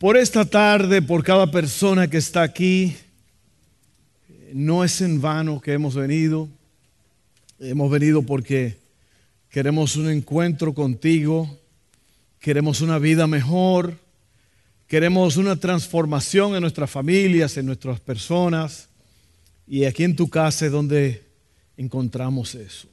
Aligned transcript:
por 0.00 0.16
esta 0.16 0.46
tarde, 0.46 1.02
por 1.02 1.22
cada 1.22 1.50
persona 1.50 2.08
que 2.08 2.16
está 2.16 2.40
aquí. 2.40 2.96
No 4.54 4.82
es 4.82 5.02
en 5.02 5.20
vano 5.20 5.60
que 5.60 5.74
hemos 5.74 5.94
venido. 5.94 6.48
Hemos 7.58 7.90
venido 7.90 8.22
porque 8.22 8.78
queremos 9.50 9.96
un 9.96 10.08
encuentro 10.08 10.72
contigo, 10.72 11.54
queremos 12.40 12.80
una 12.80 12.98
vida 12.98 13.26
mejor, 13.26 13.94
queremos 14.86 15.36
una 15.36 15.56
transformación 15.56 16.54
en 16.54 16.62
nuestras 16.62 16.90
familias, 16.90 17.58
en 17.58 17.66
nuestras 17.66 18.00
personas. 18.00 18.88
Y 19.68 19.84
aquí 19.84 20.04
en 20.04 20.16
tu 20.16 20.30
casa 20.30 20.64
es 20.64 20.72
donde 20.72 21.22
encontramos 21.76 22.54
eso. 22.54 22.88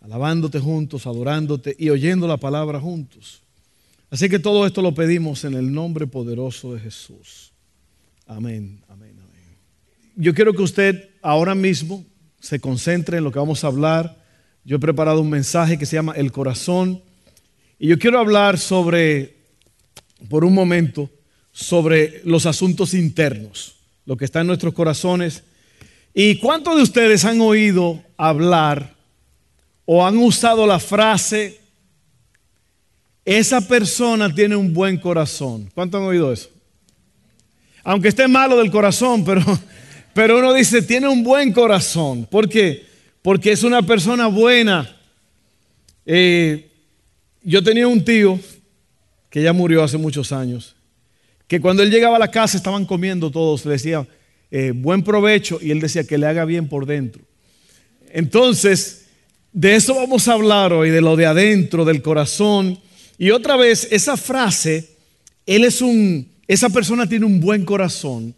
Alabándote 0.00 0.58
juntos, 0.58 1.06
adorándote 1.06 1.76
y 1.78 1.90
oyendo 1.90 2.26
la 2.26 2.38
palabra 2.38 2.80
juntos. 2.80 3.42
Así 4.10 4.28
que 4.28 4.40
todo 4.40 4.66
esto 4.66 4.82
lo 4.82 4.92
pedimos 4.92 5.44
en 5.44 5.54
el 5.54 5.72
nombre 5.72 6.06
poderoso 6.06 6.74
de 6.74 6.80
Jesús. 6.80 7.52
Amén, 8.26 8.82
amén, 8.88 9.16
amén. 9.20 9.58
Yo 10.16 10.34
quiero 10.34 10.52
que 10.52 10.62
usted 10.62 11.10
ahora 11.22 11.54
mismo 11.54 12.04
se 12.40 12.58
concentre 12.58 13.18
en 13.18 13.24
lo 13.24 13.30
que 13.30 13.38
vamos 13.38 13.62
a 13.62 13.68
hablar. 13.68 14.24
Yo 14.64 14.76
he 14.76 14.80
preparado 14.80 15.20
un 15.20 15.30
mensaje 15.30 15.78
que 15.78 15.86
se 15.86 15.94
llama 15.94 16.14
El 16.16 16.32
corazón. 16.32 17.02
Y 17.78 17.86
yo 17.86 17.98
quiero 18.00 18.18
hablar 18.18 18.58
sobre, 18.58 19.36
por 20.28 20.44
un 20.44 20.54
momento, 20.54 21.08
sobre 21.52 22.20
los 22.24 22.46
asuntos 22.46 22.94
internos, 22.94 23.76
lo 24.06 24.16
que 24.16 24.24
está 24.24 24.40
en 24.40 24.48
nuestros 24.48 24.74
corazones. 24.74 25.44
¿Y 26.12 26.36
cuántos 26.38 26.76
de 26.76 26.82
ustedes 26.82 27.24
han 27.24 27.40
oído 27.40 28.02
hablar 28.16 28.96
o 29.84 30.04
han 30.04 30.18
usado 30.18 30.66
la 30.66 30.80
frase 30.80 31.59
esa 33.24 33.60
persona 33.60 34.34
tiene 34.34 34.56
un 34.56 34.72
buen 34.72 34.98
corazón. 34.98 35.70
¿Cuánto 35.74 35.98
han 35.98 36.04
oído 36.04 36.32
eso? 36.32 36.48
Aunque 37.84 38.08
esté 38.08 38.28
malo 38.28 38.56
del 38.58 38.70
corazón, 38.70 39.24
pero, 39.26 39.42
pero 40.14 40.38
uno 40.38 40.52
dice, 40.52 40.82
tiene 40.82 41.08
un 41.08 41.22
buen 41.22 41.52
corazón. 41.52 42.26
¿Por 42.30 42.48
qué? 42.48 42.86
Porque 43.22 43.52
es 43.52 43.62
una 43.62 43.82
persona 43.82 44.26
buena. 44.26 44.96
Eh, 46.06 46.70
yo 47.42 47.62
tenía 47.62 47.86
un 47.86 48.04
tío 48.04 48.38
que 49.28 49.42
ya 49.42 49.52
murió 49.52 49.82
hace 49.82 49.96
muchos 49.96 50.32
años, 50.32 50.74
que 51.46 51.60
cuando 51.60 51.82
él 51.82 51.90
llegaba 51.90 52.16
a 52.16 52.18
la 52.18 52.30
casa 52.30 52.56
estaban 52.56 52.84
comiendo 52.84 53.30
todos, 53.30 53.64
le 53.64 53.72
decía, 53.72 54.06
eh, 54.50 54.72
buen 54.74 55.04
provecho, 55.04 55.58
y 55.62 55.70
él 55.70 55.80
decía 55.80 56.04
que 56.04 56.18
le 56.18 56.26
haga 56.26 56.44
bien 56.44 56.68
por 56.68 56.84
dentro. 56.84 57.22
Entonces, 58.12 59.06
de 59.52 59.76
eso 59.76 59.94
vamos 59.94 60.26
a 60.26 60.32
hablar 60.32 60.72
hoy, 60.72 60.90
de 60.90 61.00
lo 61.00 61.16
de 61.16 61.26
adentro, 61.26 61.84
del 61.84 62.02
corazón. 62.02 62.80
Y 63.20 63.32
otra 63.32 63.54
vez, 63.58 63.86
esa 63.90 64.16
frase, 64.16 64.96
él 65.44 65.64
es 65.64 65.82
un, 65.82 66.26
esa 66.48 66.70
persona 66.70 67.06
tiene 67.06 67.26
un 67.26 67.38
buen 67.38 67.66
corazón. 67.66 68.34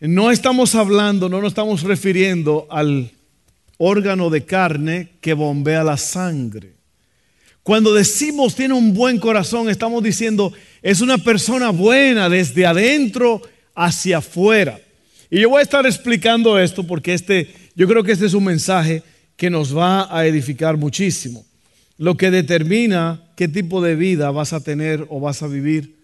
No 0.00 0.30
estamos 0.30 0.74
hablando, 0.74 1.28
no 1.28 1.42
nos 1.42 1.50
estamos 1.50 1.82
refiriendo 1.82 2.66
al 2.70 3.10
órgano 3.76 4.30
de 4.30 4.46
carne 4.46 5.10
que 5.20 5.34
bombea 5.34 5.84
la 5.84 5.98
sangre. 5.98 6.72
Cuando 7.62 7.92
decimos 7.92 8.54
tiene 8.54 8.72
un 8.72 8.94
buen 8.94 9.18
corazón, 9.18 9.68
estamos 9.68 10.02
diciendo 10.02 10.54
es 10.80 11.02
una 11.02 11.18
persona 11.18 11.68
buena 11.68 12.30
desde 12.30 12.64
adentro 12.64 13.42
hacia 13.74 14.18
afuera. 14.18 14.80
Y 15.28 15.40
yo 15.40 15.50
voy 15.50 15.60
a 15.60 15.64
estar 15.64 15.84
explicando 15.84 16.58
esto 16.58 16.82
porque 16.82 17.12
este, 17.12 17.54
yo 17.76 17.86
creo 17.86 18.02
que 18.02 18.12
este 18.12 18.24
es 18.24 18.32
un 18.32 18.44
mensaje 18.44 19.02
que 19.36 19.50
nos 19.50 19.76
va 19.76 20.08
a 20.16 20.26
edificar 20.26 20.78
muchísimo. 20.78 21.44
Lo 22.02 22.16
que 22.16 22.32
determina 22.32 23.30
qué 23.36 23.46
tipo 23.46 23.80
de 23.80 23.94
vida 23.94 24.32
vas 24.32 24.52
a 24.52 24.58
tener 24.64 25.06
o 25.08 25.20
vas 25.20 25.40
a 25.44 25.46
vivir 25.46 26.00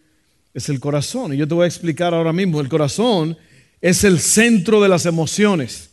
es 0.55 0.69
el 0.69 0.79
corazón. 0.79 1.35
Y 1.35 1.39
yo 1.39 1.49
te 1.49 1.55
voy 1.55 1.65
a 1.65 1.67
explicar 1.67 2.15
ahora 2.15 2.33
mismo, 2.33 2.61
el 2.61 2.69
corazón 2.69 3.37
es 3.81 4.05
el 4.05 4.21
centro 4.21 4.81
de 4.81 4.89
las 4.89 5.07
emociones. 5.07 5.91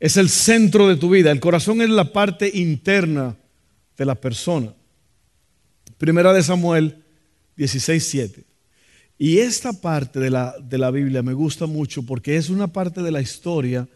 Es 0.00 0.16
el 0.16 0.30
centro 0.30 0.88
de 0.88 0.96
tu 0.96 1.10
vida. 1.10 1.30
El 1.30 1.38
corazón 1.38 1.82
es 1.82 1.90
la 1.90 2.14
parte 2.14 2.50
interna 2.54 3.36
de 3.98 4.06
la 4.06 4.14
persona. 4.14 4.72
Primera 5.98 6.32
de 6.32 6.42
Samuel 6.42 7.04
16:7. 7.58 8.42
Y 9.18 9.40
esta 9.40 9.74
parte 9.74 10.18
de 10.18 10.30
la, 10.30 10.54
de 10.58 10.78
la 10.78 10.90
Biblia 10.90 11.22
me 11.22 11.34
gusta 11.34 11.66
mucho 11.66 12.04
porque 12.04 12.38
es 12.38 12.48
una 12.48 12.68
parte 12.68 13.02
de 13.02 13.10
la 13.10 13.20
historia 13.20 13.86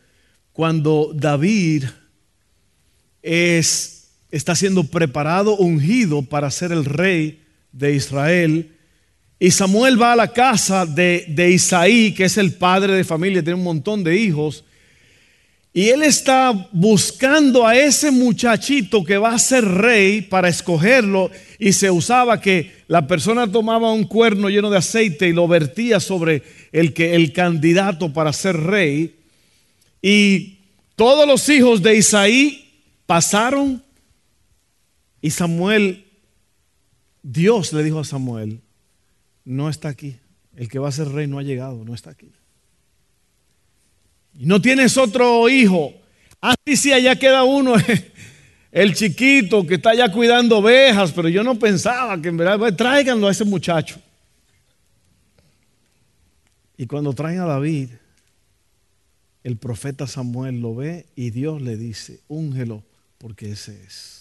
cuando 0.52 1.12
David 1.14 1.84
es 3.22 3.95
está 4.36 4.54
siendo 4.54 4.84
preparado, 4.84 5.56
ungido 5.56 6.22
para 6.22 6.50
ser 6.50 6.72
el 6.72 6.84
rey 6.84 7.42
de 7.72 7.94
Israel. 7.94 8.72
Y 9.38 9.50
Samuel 9.50 10.00
va 10.00 10.12
a 10.12 10.16
la 10.16 10.32
casa 10.32 10.86
de, 10.86 11.50
Isaí, 11.52 12.12
que 12.12 12.24
es 12.24 12.38
el 12.38 12.54
padre 12.54 12.94
de 12.94 13.04
familia, 13.04 13.42
tiene 13.42 13.58
un 13.58 13.64
montón 13.64 14.02
de 14.02 14.16
hijos. 14.16 14.64
Y 15.74 15.90
él 15.90 16.02
está 16.02 16.68
buscando 16.72 17.66
a 17.66 17.76
ese 17.76 18.10
muchachito 18.10 19.04
que 19.04 19.18
va 19.18 19.34
a 19.34 19.38
ser 19.38 19.62
rey 19.62 20.22
para 20.22 20.48
escogerlo. 20.48 21.30
Y 21.58 21.74
se 21.74 21.90
usaba 21.90 22.40
que 22.40 22.72
la 22.88 23.06
persona 23.06 23.50
tomaba 23.50 23.92
un 23.92 24.04
cuerno 24.04 24.48
lleno 24.48 24.70
de 24.70 24.78
aceite 24.78 25.28
y 25.28 25.34
lo 25.34 25.46
vertía 25.46 26.00
sobre 26.00 26.42
el, 26.72 26.94
que, 26.94 27.14
el 27.14 27.34
candidato 27.34 28.10
para 28.10 28.32
ser 28.32 28.56
rey. 28.56 29.16
Y 30.00 30.60
todos 30.94 31.28
los 31.28 31.46
hijos 31.50 31.82
de 31.82 31.96
Isaí 31.96 32.66
pasaron 33.04 33.82
y 35.20 35.30
Samuel, 35.30 36.06
Dios 37.22 37.72
le 37.72 37.82
dijo 37.82 38.00
a 38.00 38.04
Samuel, 38.04 38.60
no 39.44 39.68
está 39.68 39.88
aquí. 39.88 40.16
El 40.54 40.68
que 40.68 40.78
va 40.78 40.88
a 40.88 40.92
ser 40.92 41.08
rey 41.08 41.26
no 41.26 41.38
ha 41.38 41.42
llegado, 41.42 41.84
no 41.84 41.94
está 41.94 42.10
aquí. 42.10 42.30
No 44.34 44.60
tienes 44.60 44.96
otro 44.96 45.48
hijo. 45.48 45.94
Así 46.40 46.76
sí, 46.76 46.92
allá 46.92 47.16
queda 47.16 47.44
uno, 47.44 47.74
el 48.72 48.94
chiquito 48.94 49.66
que 49.66 49.74
está 49.74 49.90
allá 49.90 50.12
cuidando 50.12 50.58
ovejas, 50.58 51.12
pero 51.12 51.28
yo 51.28 51.42
no 51.42 51.58
pensaba 51.58 52.20
que 52.20 52.28
en 52.28 52.36
verdad, 52.36 52.74
tráiganlo 52.74 53.28
a 53.28 53.32
ese 53.32 53.44
muchacho. 53.44 54.00
Y 56.76 56.86
cuando 56.86 57.14
traen 57.14 57.40
a 57.40 57.46
David, 57.46 57.88
el 59.42 59.56
profeta 59.56 60.06
Samuel 60.06 60.60
lo 60.60 60.74
ve 60.74 61.06
y 61.16 61.30
Dios 61.30 61.62
le 61.62 61.76
dice, 61.76 62.20
úngelo 62.28 62.82
porque 63.18 63.52
ese 63.52 63.82
es 63.84 64.15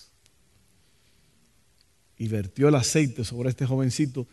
y 2.17 2.27
vertió 2.27 2.69
el 2.69 2.75
aceite 2.75 3.23
sobre 3.23 3.49
este 3.49 3.65
jovencito 3.65 4.27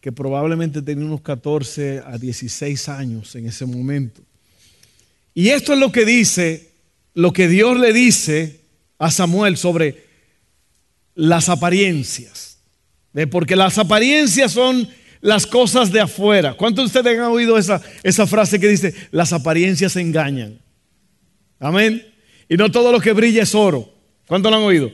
que 0.00 0.12
probablemente 0.12 0.82
tenía 0.82 1.04
unos 1.04 1.20
14 1.20 2.02
a 2.06 2.18
16 2.18 2.88
años 2.88 3.34
en 3.34 3.46
ese 3.46 3.66
momento. 3.66 4.22
Y 5.34 5.48
esto 5.48 5.72
es 5.72 5.78
lo 5.78 5.92
que 5.92 6.04
dice, 6.04 6.70
lo 7.14 7.32
que 7.32 7.48
Dios 7.48 7.78
le 7.78 7.92
dice 7.92 8.60
a 8.98 9.10
Samuel 9.10 9.56
sobre 9.56 10.04
las 11.14 11.48
apariencias. 11.48 12.58
Porque 13.30 13.56
las 13.56 13.78
apariencias 13.78 14.52
son 14.52 14.88
las 15.20 15.46
cosas 15.46 15.90
de 15.90 16.00
afuera. 16.00 16.54
¿Cuántos 16.54 16.84
de 16.84 16.98
ustedes 16.98 17.18
han 17.18 17.32
oído 17.32 17.58
esa, 17.58 17.82
esa 18.02 18.26
frase 18.26 18.60
que 18.60 18.68
dice, 18.68 18.94
las 19.10 19.32
apariencias 19.32 19.96
engañan? 19.96 20.58
Amén. 21.58 22.06
Y 22.48 22.56
no 22.56 22.70
todo 22.70 22.92
lo 22.92 23.00
que 23.00 23.12
brilla 23.12 23.42
es 23.42 23.54
oro. 23.54 23.92
¿Cuántos 24.26 24.50
lo 24.50 24.58
han 24.58 24.64
oído? 24.64 24.92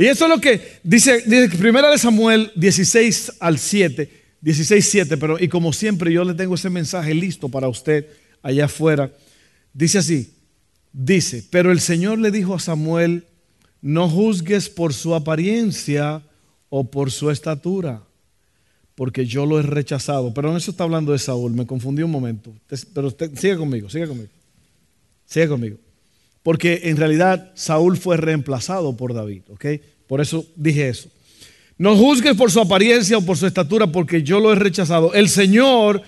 Y 0.00 0.06
eso 0.06 0.24
es 0.24 0.30
lo 0.30 0.40
que 0.40 0.80
dice, 0.82 1.20
dice 1.26 1.58
primera 1.58 1.90
de 1.90 1.98
Samuel 1.98 2.50
16 2.56 3.32
al 3.38 3.58
7, 3.58 4.10
16, 4.40 4.88
7, 4.88 5.16
pero 5.18 5.38
y 5.38 5.46
como 5.46 5.74
siempre 5.74 6.10
yo 6.10 6.24
le 6.24 6.32
tengo 6.32 6.54
ese 6.54 6.70
mensaje 6.70 7.12
listo 7.12 7.50
para 7.50 7.68
usted 7.68 8.06
allá 8.40 8.64
afuera. 8.64 9.12
Dice 9.74 9.98
así, 9.98 10.32
dice, 10.90 11.44
pero 11.50 11.70
el 11.70 11.80
Señor 11.80 12.18
le 12.18 12.30
dijo 12.30 12.54
a 12.54 12.60
Samuel, 12.60 13.24
no 13.82 14.08
juzgues 14.08 14.70
por 14.70 14.94
su 14.94 15.14
apariencia 15.14 16.22
o 16.70 16.90
por 16.90 17.10
su 17.10 17.30
estatura, 17.30 18.02
porque 18.94 19.26
yo 19.26 19.44
lo 19.44 19.60
he 19.60 19.62
rechazado. 19.62 20.32
Pero 20.32 20.56
eso 20.56 20.70
está 20.70 20.84
hablando 20.84 21.12
de 21.12 21.18
Saúl, 21.18 21.52
me 21.52 21.66
confundí 21.66 22.02
un 22.02 22.10
momento. 22.10 22.54
Pero 22.94 23.14
siga 23.36 23.58
conmigo, 23.58 23.90
siga 23.90 24.06
conmigo. 24.06 24.30
Siga 25.26 25.48
conmigo. 25.48 25.76
Porque 26.42 26.82
en 26.84 26.96
realidad 26.96 27.52
Saúl 27.54 27.96
fue 27.96 28.16
reemplazado 28.16 28.96
por 28.96 29.14
David, 29.14 29.42
¿ok? 29.48 29.66
Por 30.06 30.20
eso 30.20 30.46
dije 30.56 30.88
eso. 30.88 31.10
No 31.76 31.96
juzgues 31.96 32.36
por 32.36 32.50
su 32.50 32.60
apariencia 32.60 33.18
o 33.18 33.24
por 33.24 33.36
su 33.36 33.46
estatura, 33.46 33.86
porque 33.86 34.22
yo 34.22 34.40
lo 34.40 34.52
he 34.52 34.56
rechazado. 34.56 35.14
El 35.14 35.28
Señor 35.28 36.02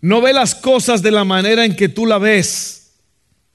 no 0.00 0.20
ve 0.20 0.32
las 0.32 0.54
cosas 0.54 1.02
de 1.02 1.10
la 1.10 1.24
manera 1.24 1.64
en 1.64 1.74
que 1.74 1.88
tú 1.88 2.06
la 2.06 2.18
ves. 2.18 2.92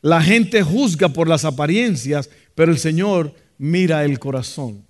La 0.01 0.21
gente 0.21 0.63
juzga 0.63 1.09
por 1.09 1.27
las 1.27 1.45
apariencias, 1.45 2.29
pero 2.55 2.71
el 2.71 2.79
Señor 2.79 3.33
mira 3.57 4.03
el 4.03 4.19
corazón. 4.19 4.85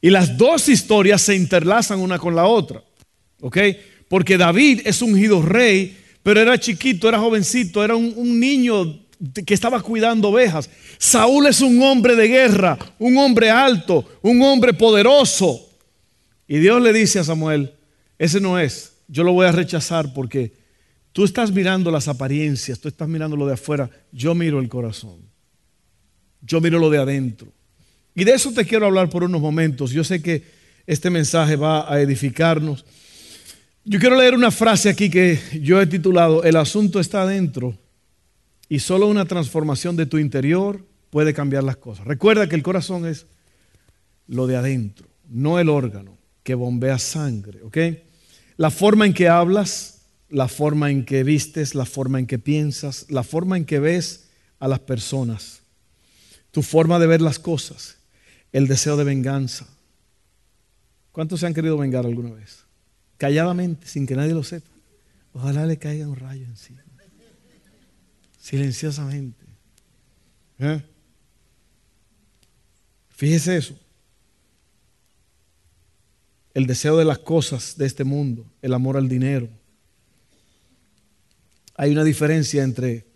Y 0.00 0.10
las 0.10 0.36
dos 0.36 0.68
historias 0.68 1.22
se 1.22 1.34
interlazan 1.34 1.98
una 1.98 2.18
con 2.18 2.34
la 2.36 2.46
otra. 2.46 2.82
¿Ok? 3.40 3.58
Porque 4.08 4.36
David 4.36 4.82
es 4.84 5.02
ungido 5.02 5.42
rey, 5.42 5.96
pero 6.22 6.40
era 6.40 6.58
chiquito, 6.58 7.08
era 7.08 7.18
jovencito, 7.18 7.82
era 7.82 7.96
un, 7.96 8.12
un 8.16 8.38
niño 8.38 9.00
que 9.44 9.54
estaba 9.54 9.80
cuidando 9.82 10.28
ovejas. 10.28 10.70
Saúl 10.98 11.46
es 11.46 11.60
un 11.60 11.82
hombre 11.82 12.16
de 12.16 12.28
guerra, 12.28 12.78
un 12.98 13.16
hombre 13.18 13.50
alto, 13.50 14.04
un 14.22 14.40
hombre 14.42 14.72
poderoso. 14.72 15.68
Y 16.48 16.58
Dios 16.58 16.82
le 16.82 16.92
dice 16.92 17.18
a 17.18 17.24
Samuel, 17.24 17.74
ese 18.18 18.40
no 18.40 18.58
es, 18.58 18.94
yo 19.08 19.22
lo 19.22 19.32
voy 19.32 19.46
a 19.46 19.52
rechazar 19.52 20.12
porque 20.14 20.52
tú 21.12 21.24
estás 21.24 21.52
mirando 21.52 21.90
las 21.90 22.08
apariencias, 22.08 22.80
tú 22.80 22.88
estás 22.88 23.08
mirando 23.08 23.36
lo 23.36 23.46
de 23.46 23.54
afuera, 23.54 23.90
yo 24.10 24.34
miro 24.34 24.58
el 24.58 24.68
corazón, 24.68 25.20
yo 26.40 26.60
miro 26.60 26.78
lo 26.78 26.90
de 26.90 26.98
adentro. 26.98 27.52
Y 28.14 28.24
de 28.24 28.32
eso 28.32 28.52
te 28.52 28.64
quiero 28.64 28.86
hablar 28.86 29.08
por 29.08 29.22
unos 29.22 29.40
momentos. 29.40 29.92
Yo 29.92 30.02
sé 30.02 30.20
que 30.20 30.42
este 30.86 31.10
mensaje 31.10 31.54
va 31.56 31.92
a 31.92 32.00
edificarnos. 32.00 32.84
Yo 33.84 34.00
quiero 34.00 34.16
leer 34.16 34.34
una 34.34 34.50
frase 34.50 34.88
aquí 34.88 35.08
que 35.08 35.38
yo 35.62 35.80
he 35.80 35.86
titulado, 35.86 36.42
El 36.42 36.56
asunto 36.56 36.98
está 36.98 37.22
adentro 37.22 37.78
y 38.70 38.78
solo 38.78 39.08
una 39.08 39.24
transformación 39.24 39.96
de 39.96 40.06
tu 40.06 40.16
interior 40.16 40.86
puede 41.10 41.34
cambiar 41.34 41.64
las 41.64 41.76
cosas. 41.76 42.06
Recuerda 42.06 42.48
que 42.48 42.54
el 42.54 42.62
corazón 42.62 43.04
es 43.04 43.26
lo 44.28 44.46
de 44.46 44.56
adentro, 44.56 45.08
no 45.28 45.58
el 45.58 45.68
órgano 45.68 46.16
que 46.44 46.54
bombea 46.54 46.98
sangre. 47.00 47.60
La 48.56 48.70
forma 48.70 49.06
en 49.06 49.12
que 49.12 49.28
hablas, 49.28 50.02
la 50.28 50.46
forma 50.46 50.92
en 50.92 51.04
que 51.04 51.24
vistes, 51.24 51.74
la 51.74 51.84
forma 51.84 52.20
en 52.20 52.28
que 52.28 52.38
piensas, 52.38 53.06
la 53.10 53.24
forma 53.24 53.56
en 53.56 53.64
que 53.64 53.80
ves 53.80 54.28
a 54.60 54.68
las 54.68 54.78
personas, 54.78 55.62
tu 56.52 56.62
forma 56.62 57.00
de 57.00 57.08
ver 57.08 57.20
las 57.20 57.40
cosas, 57.40 57.96
el 58.52 58.68
deseo 58.68 58.96
de 58.96 59.02
venganza. 59.02 59.66
¿Cuántos 61.10 61.40
se 61.40 61.46
han 61.46 61.54
querido 61.54 61.76
vengar 61.76 62.06
alguna 62.06 62.30
vez? 62.30 62.60
Calladamente, 63.16 63.88
sin 63.88 64.06
que 64.06 64.14
nadie 64.14 64.32
lo 64.32 64.44
sepa. 64.44 64.70
Ojalá 65.32 65.66
le 65.66 65.76
caiga 65.76 66.06
un 66.06 66.16
rayo 66.16 66.46
encima. 66.46 66.82
Silenciosamente. 68.40 69.44
¿Eh? 70.58 70.82
Fíjese 73.10 73.56
eso 73.56 73.76
el 76.54 76.66
deseo 76.66 76.96
de 76.96 77.04
las 77.04 77.18
cosas 77.18 77.76
de 77.76 77.86
este 77.86 78.04
mundo, 78.04 78.44
el 78.62 78.74
amor 78.74 78.96
al 78.96 79.08
dinero. 79.08 79.48
Hay 81.76 81.92
una 81.92 82.04
diferencia 82.04 82.62
entre 82.62 83.06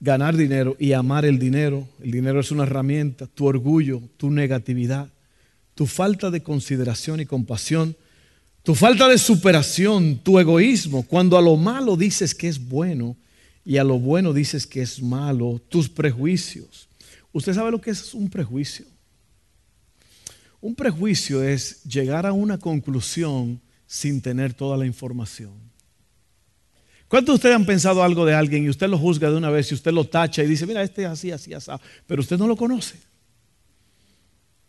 ganar 0.00 0.36
dinero 0.36 0.76
y 0.78 0.92
amar 0.92 1.24
el 1.24 1.38
dinero. 1.38 1.86
El 2.02 2.10
dinero 2.10 2.40
es 2.40 2.50
una 2.50 2.64
herramienta, 2.64 3.26
tu 3.26 3.46
orgullo, 3.46 4.02
tu 4.16 4.30
negatividad, 4.30 5.08
tu 5.74 5.86
falta 5.86 6.30
de 6.30 6.42
consideración 6.42 7.20
y 7.20 7.26
compasión, 7.26 7.94
tu 8.62 8.74
falta 8.74 9.08
de 9.08 9.18
superación, 9.18 10.18
tu 10.18 10.38
egoísmo, 10.38 11.04
cuando 11.04 11.38
a 11.38 11.42
lo 11.42 11.56
malo 11.56 11.96
dices 11.96 12.34
que 12.34 12.48
es 12.48 12.58
bueno 12.58 13.16
y 13.68 13.76
a 13.76 13.84
lo 13.84 13.98
bueno 13.98 14.32
dices 14.32 14.66
que 14.66 14.80
es 14.80 15.02
malo, 15.02 15.60
tus 15.68 15.90
prejuicios. 15.90 16.88
¿Usted 17.32 17.52
sabe 17.52 17.70
lo 17.70 17.78
que 17.78 17.90
es 17.90 18.14
un 18.14 18.30
prejuicio? 18.30 18.86
Un 20.62 20.74
prejuicio 20.74 21.42
es 21.44 21.84
llegar 21.84 22.24
a 22.24 22.32
una 22.32 22.56
conclusión 22.56 23.60
sin 23.86 24.22
tener 24.22 24.54
toda 24.54 24.78
la 24.78 24.86
información. 24.86 25.52
¿Cuántos 27.08 27.34
de 27.34 27.36
ustedes 27.36 27.56
han 27.56 27.66
pensado 27.66 28.02
algo 28.02 28.24
de 28.24 28.32
alguien 28.32 28.64
y 28.64 28.70
usted 28.70 28.88
lo 28.88 28.96
juzga 28.96 29.30
de 29.30 29.36
una 29.36 29.50
vez 29.50 29.70
y 29.70 29.74
usted 29.74 29.92
lo 29.92 30.06
tacha 30.06 30.42
y 30.42 30.46
dice, 30.46 30.64
mira, 30.64 30.82
este 30.82 31.02
es 31.02 31.08
así, 31.08 31.30
así, 31.30 31.52
así, 31.52 31.70
pero 32.06 32.22
usted 32.22 32.38
no 32.38 32.46
lo 32.46 32.56
conoce? 32.56 32.96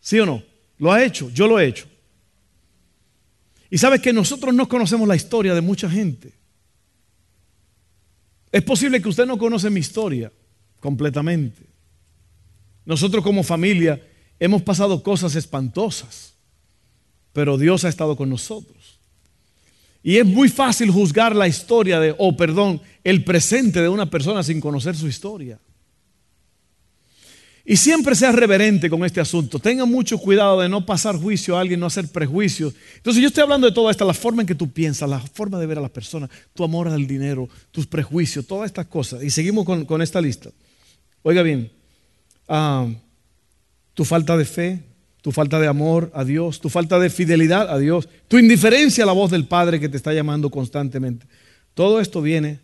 ¿Sí 0.01 0.19
o 0.19 0.25
no? 0.25 0.43
Lo 0.77 0.91
ha 0.91 1.01
hecho, 1.05 1.29
yo 1.29 1.47
lo 1.47 1.57
he 1.57 1.67
hecho. 1.67 1.87
Y 3.69 3.77
sabe 3.77 4.01
que 4.01 4.11
nosotros 4.11 4.53
no 4.53 4.67
conocemos 4.67 5.07
la 5.07 5.15
historia 5.15 5.55
de 5.55 5.61
mucha 5.61 5.89
gente. 5.89 6.38
Es 8.51 8.63
posible 8.63 9.01
que 9.01 9.09
usted 9.09 9.25
no 9.25 9.37
conoce 9.37 9.69
mi 9.69 9.79
historia 9.79 10.31
completamente. 10.79 11.63
Nosotros 12.85 13.23
como 13.23 13.43
familia 13.43 14.01
Hemos 14.39 14.61
pasado 14.61 15.03
cosas 15.03 15.35
espantosas, 15.35 16.33
pero 17.33 17.57
Dios 17.57 17.83
ha 17.83 17.89
estado 17.89 18.15
con 18.15 18.29
nosotros. 18.29 18.99
Y 20.01 20.15
es 20.17 20.25
muy 20.25 20.47
fácil 20.47 20.89
juzgar 20.91 21.35
la 21.35 21.47
historia 21.47 21.99
de, 21.99 22.15
o 22.17 22.37
perdón, 22.37 22.81
el 23.03 23.25
presente 23.25 23.81
de 23.81 23.89
una 23.89 24.09
persona 24.09 24.41
sin 24.41 24.61
conocer 24.61 24.95
su 24.95 25.09
historia. 25.09 25.59
Y 27.69 27.77
siempre 27.77 28.15
sea 28.15 28.31
reverente 28.31 28.89
con 28.89 29.05
este 29.05 29.21
asunto. 29.21 29.59
Tenga 29.59 29.85
mucho 29.85 30.17
cuidado 30.17 30.59
de 30.59 30.67
no 30.67 30.87
pasar 30.87 31.15
juicio 31.15 31.55
a 31.55 31.61
alguien, 31.61 31.79
no 31.79 31.85
hacer 31.85 32.07
prejuicios. 32.07 32.73
Entonces 32.95 33.21
yo 33.21 33.27
estoy 33.27 33.43
hablando 33.43 33.67
de 33.67 33.73
todo 33.73 33.91
esto, 33.91 34.05
la 34.05 34.15
forma 34.15 34.41
en 34.41 34.47
que 34.47 34.55
tú 34.55 34.71
piensas, 34.71 35.07
la 35.07 35.19
forma 35.19 35.59
de 35.59 35.67
ver 35.67 35.77
a 35.77 35.81
las 35.81 35.91
personas, 35.91 36.31
tu 36.55 36.63
amor 36.63 36.87
al 36.87 37.05
dinero, 37.05 37.47
tus 37.69 37.85
prejuicios, 37.85 38.47
todas 38.47 38.65
estas 38.65 38.87
cosas. 38.87 39.23
Y 39.23 39.29
seguimos 39.29 39.65
con, 39.65 40.01
esta 40.01 40.19
lista. 40.19 40.49
Oiga 41.21 41.43
bien, 41.43 41.71
ah, 42.47 42.87
tu 43.93 44.03
falta 44.03 44.35
de 44.35 44.45
fe, 44.45 44.79
tu 45.21 45.31
falta 45.31 45.59
de 45.59 45.67
amor 45.67 46.09
a 46.15 46.25
Dios, 46.25 46.59
tu 46.59 46.69
falta 46.69 46.97
de 46.97 47.11
fidelidad 47.11 47.69
a 47.69 47.77
Dios, 47.77 48.09
tu 48.27 48.39
indiferencia 48.39 49.03
a 49.03 49.07
la 49.07 49.13
voz 49.13 49.29
del 49.29 49.45
Padre 49.45 49.79
que 49.79 49.89
te 49.89 49.97
está 49.97 50.11
llamando 50.11 50.49
constantemente. 50.49 51.27
Todo 51.75 51.99
esto 51.99 52.19
viene 52.19 52.61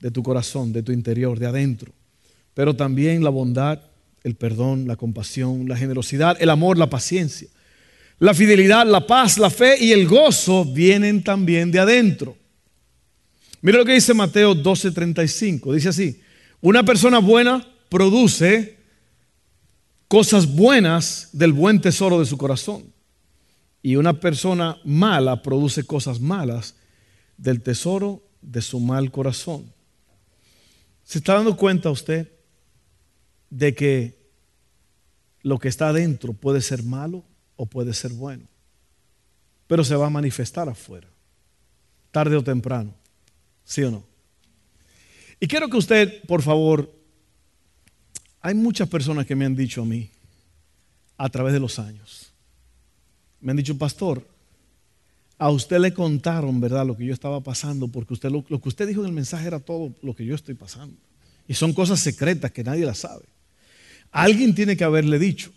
de 0.00 0.10
tu 0.10 0.24
corazón, 0.24 0.72
de 0.72 0.82
tu 0.82 0.90
interior, 0.90 1.38
de 1.38 1.46
adentro. 1.46 1.92
Pero 2.52 2.74
también 2.74 3.22
la 3.22 3.30
bondad, 3.30 3.80
el 4.24 4.34
perdón, 4.36 4.88
la 4.88 4.96
compasión, 4.96 5.68
la 5.68 5.76
generosidad, 5.76 6.36
el 6.40 6.50
amor, 6.50 6.78
la 6.78 6.90
paciencia. 6.90 7.46
La 8.18 8.32
fidelidad, 8.32 8.86
la 8.86 9.06
paz, 9.06 9.38
la 9.38 9.50
fe 9.50 9.76
y 9.78 9.92
el 9.92 10.08
gozo 10.08 10.64
vienen 10.64 11.22
también 11.22 11.70
de 11.70 11.78
adentro. 11.78 12.36
Mira 13.60 13.78
lo 13.78 13.84
que 13.84 13.94
dice 13.94 14.14
Mateo 14.14 14.54
12:35. 14.54 15.72
Dice 15.74 15.90
así, 15.90 16.20
una 16.60 16.84
persona 16.84 17.18
buena 17.18 17.66
produce 17.90 18.78
cosas 20.08 20.46
buenas 20.46 21.28
del 21.32 21.52
buen 21.52 21.80
tesoro 21.80 22.18
de 22.18 22.26
su 22.26 22.38
corazón. 22.38 22.84
Y 23.82 23.96
una 23.96 24.18
persona 24.18 24.78
mala 24.84 25.42
produce 25.42 25.84
cosas 25.84 26.18
malas 26.18 26.76
del 27.36 27.60
tesoro 27.60 28.22
de 28.40 28.62
su 28.62 28.80
mal 28.80 29.10
corazón. 29.10 29.70
¿Se 31.04 31.18
está 31.18 31.34
dando 31.34 31.56
cuenta 31.56 31.90
usted 31.90 32.33
de 33.54 33.72
que 33.72 34.18
lo 35.42 35.58
que 35.60 35.68
está 35.68 35.88
adentro 35.88 36.32
puede 36.32 36.60
ser 36.60 36.82
malo 36.82 37.22
o 37.54 37.66
puede 37.66 37.94
ser 37.94 38.12
bueno? 38.12 38.44
Pero 39.68 39.84
se 39.84 39.94
va 39.94 40.06
a 40.06 40.10
manifestar 40.10 40.68
afuera, 40.68 41.06
tarde 42.10 42.36
o 42.36 42.42
temprano, 42.42 42.92
¿sí 43.64 43.82
o 43.82 43.90
no? 43.92 44.04
Y 45.38 45.46
quiero 45.46 45.68
que 45.68 45.76
usted, 45.76 46.22
por 46.26 46.42
favor, 46.42 46.92
hay 48.40 48.54
muchas 48.54 48.88
personas 48.88 49.24
que 49.24 49.36
me 49.36 49.44
han 49.44 49.54
dicho 49.54 49.82
a 49.82 49.84
mí 49.84 50.10
a 51.16 51.28
través 51.28 51.52
de 51.52 51.60
los 51.60 51.78
años. 51.78 52.32
Me 53.40 53.52
han 53.52 53.56
dicho, 53.56 53.78
pastor, 53.78 54.26
a 55.38 55.50
usted 55.50 55.78
le 55.78 55.94
contaron, 55.94 56.60
¿verdad?, 56.60 56.86
lo 56.86 56.96
que 56.96 57.06
yo 57.06 57.14
estaba 57.14 57.40
pasando, 57.40 57.86
porque 57.88 58.14
usted 58.14 58.30
lo, 58.30 58.44
que 58.44 58.68
usted 58.68 58.88
dijo 58.88 59.02
en 59.02 59.08
el 59.08 59.12
mensaje 59.12 59.46
era 59.46 59.60
todo 59.60 59.94
lo 60.02 60.14
que 60.14 60.24
yo 60.24 60.34
estoy 60.34 60.54
pasando. 60.54 60.96
Y 61.46 61.54
son 61.54 61.72
cosas 61.72 62.00
secretas 62.00 62.50
que 62.50 62.64
nadie 62.64 62.84
las 62.84 62.98
sabe. 62.98 63.33
Alguien 64.14 64.54
tiene 64.54 64.76
que 64.76 64.84
haberle 64.84 65.18
dicho. 65.18 65.50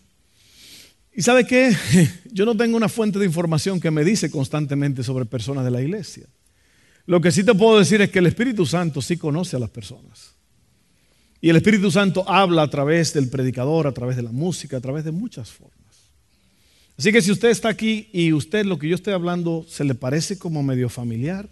¿Y 1.16 1.22
sabe 1.22 1.46
qué? 1.46 1.78
Yo 2.32 2.44
no 2.44 2.58
tengo 2.58 2.76
una 2.76 2.90
fuente 2.90 3.20
de 3.20 3.26
información 3.26 3.80
que 3.80 3.92
me 3.92 4.04
dice 4.04 4.32
constantemente 4.32 5.04
sobre 5.04 5.26
personas 5.26 5.64
de 5.64 5.70
la 5.70 5.80
iglesia. 5.80 6.26
Lo 7.06 7.22
que 7.22 7.32
sí 7.32 7.44
te 7.44 7.54
puedo 7.54 7.78
decir 7.78 8.02
es 8.02 8.10
que 8.10 8.18
el 8.18 8.26
Espíritu 8.26 8.66
Santo 8.66 9.00
sí 9.00 9.16
conoce 9.16 9.56
a 9.56 9.60
las 9.60 9.70
personas. 9.70 10.34
Y 11.40 11.50
el 11.50 11.58
Espíritu 11.58 11.92
Santo 11.92 12.28
habla 12.28 12.64
a 12.64 12.70
través 12.70 13.14
del 13.14 13.30
predicador, 13.30 13.86
a 13.86 13.92
través 13.92 14.16
de 14.16 14.24
la 14.24 14.32
música, 14.32 14.78
a 14.78 14.82
través 14.82 15.06
de 15.06 15.12
muchas 15.12 15.52
formas. 15.52 15.76
Así 16.98 17.12
que 17.12 17.22
si 17.22 17.32
usted 17.32 17.50
está 17.50 17.70
aquí 17.70 18.10
y 18.12 18.34
usted 18.34 18.66
lo 18.66 18.80
que 18.80 18.88
yo 18.88 18.96
estoy 18.96 19.14
hablando 19.14 19.68
se 19.70 19.84
le 19.84 19.94
parece 19.94 20.40
como 20.40 20.64
medio 20.64 20.90
familiar, 20.90 21.48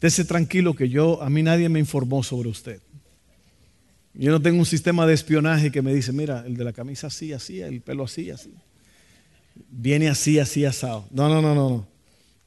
dése 0.00 0.24
tranquilo 0.24 0.74
que 0.74 0.88
yo, 0.88 1.22
a 1.22 1.28
mí 1.28 1.42
nadie 1.42 1.68
me 1.68 1.78
informó 1.78 2.22
sobre 2.22 2.48
usted. 2.48 2.80
Yo 4.14 4.30
no 4.30 4.40
tengo 4.40 4.58
un 4.58 4.66
sistema 4.66 5.06
de 5.06 5.14
espionaje 5.14 5.72
que 5.72 5.82
me 5.82 5.92
dice, 5.92 6.12
mira, 6.12 6.44
el 6.46 6.56
de 6.56 6.64
la 6.64 6.72
camisa 6.72 7.08
así, 7.08 7.32
así, 7.32 7.60
el 7.60 7.80
pelo 7.80 8.04
así, 8.04 8.30
así. 8.30 8.54
Viene 9.70 10.08
así, 10.08 10.38
así, 10.38 10.64
asado. 10.64 11.06
No, 11.10 11.28
no, 11.28 11.42
no, 11.42 11.54
no. 11.54 11.86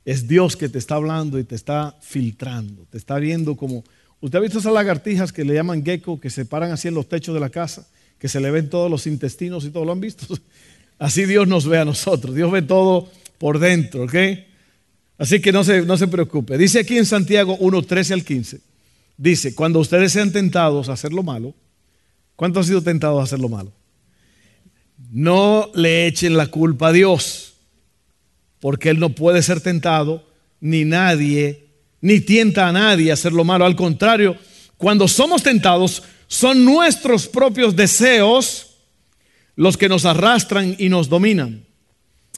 Es 0.06 0.28
Dios 0.28 0.56
que 0.56 0.70
te 0.70 0.78
está 0.78 0.96
hablando 0.96 1.38
y 1.38 1.44
te 1.44 1.56
está 1.56 1.98
filtrando, 2.02 2.86
te 2.90 2.98
está 2.98 3.20
viendo 3.20 3.58
como 3.58 3.84
¿Usted 4.20 4.40
ha 4.40 4.42
visto 4.42 4.60
esas 4.60 4.74
lagartijas 4.74 5.32
que 5.32 5.46
le 5.46 5.54
llaman 5.54 5.86
gecko, 5.86 6.20
que 6.20 6.30
se 6.30 6.46
paran 6.46 6.72
así 6.72 6.88
en 6.88 6.96
los 6.96 7.08
techos 7.08 7.36
de 7.36 7.40
la 7.40 7.50
casa, 7.50 7.88
que 8.18 8.28
se 8.28 8.40
le 8.40 8.50
ven 8.50 8.70
todos 8.70 8.90
los 8.90 9.06
intestinos 9.06 9.64
y 9.64 9.70
todo? 9.70 9.86
¿Lo 9.86 9.92
han 9.92 10.02
visto? 10.02 10.26
Así 11.00 11.26
Dios 11.26 11.48
nos 11.48 11.68
ve 11.68 11.78
a 11.78 11.86
nosotros. 11.86 12.34
Dios 12.34 12.52
ve 12.52 12.64
todo 12.64 13.08
por 13.38 13.60
dentro, 13.60 14.06
¿ok? 14.06 14.16
Así 15.20 15.40
que 15.40 15.52
no 15.52 15.64
se, 15.64 15.84
no 15.84 15.96
se 15.96 16.08
preocupe. 16.08 16.58
Dice 16.58 16.80
aquí 16.80 16.98
en 16.98 17.06
Santiago 17.06 17.56
1, 17.60 17.84
13 17.84 18.16
al 18.16 18.24
15. 18.24 18.62
Dice, 19.18 19.56
cuando 19.56 19.80
ustedes 19.80 20.14
sean 20.14 20.32
tentados 20.32 20.90
a 20.90 20.94
hacer 20.94 21.12
lo 21.12 21.24
malo, 21.24 21.56
¿cuántos 22.36 22.62
han 22.62 22.68
sido 22.68 22.82
tentados 22.84 23.20
a 23.20 23.24
hacer 23.24 23.40
lo 23.40 23.50
malo? 23.50 23.72
No 25.12 25.72
le 25.74 26.06
echen 26.06 26.38
la 26.38 26.48
culpa 26.48 26.90
a 26.90 26.94
Dios, 26.94 27.54
porque 28.60 28.90
Él 28.90 29.00
no 29.00 29.10
puede 29.10 29.42
ser 29.42 29.60
tentado, 29.60 30.28
ni 30.60 30.86
nadie, 30.86 31.66
ni 32.00 32.20
tienta 32.20 32.68
a 32.68 32.72
nadie 32.72 33.10
a 33.10 33.16
hacer 33.16 33.34
lo 33.34 33.44
malo. 33.44 33.66
Al 33.66 33.76
contrario, 33.76 34.38
cuando 34.78 35.08
somos 35.08 35.42
tentados, 35.42 36.04
son 36.28 36.64
nuestros 36.64 37.28
propios 37.28 37.76
deseos 37.76 38.76
los 39.56 39.78
que 39.78 39.90
nos 39.90 40.06
arrastran 40.06 40.76
y 40.78 40.90
nos 40.90 41.10
dominan. 41.10 41.66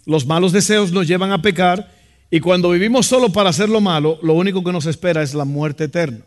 Los 0.06 0.26
malos 0.26 0.54
deseos 0.54 0.92
nos 0.92 1.08
llevan 1.08 1.32
a 1.32 1.42
pecar 1.42 1.94
y 2.32 2.40
cuando 2.40 2.70
vivimos 2.70 3.08
solo 3.08 3.32
para 3.32 3.50
hacer 3.50 3.68
lo 3.68 3.82
malo, 3.82 4.18
lo 4.22 4.34
único 4.34 4.64
que 4.64 4.72
nos 4.72 4.86
espera 4.86 5.22
es 5.22 5.34
la 5.34 5.46
muerte 5.46 5.86
eterna. 5.86 6.22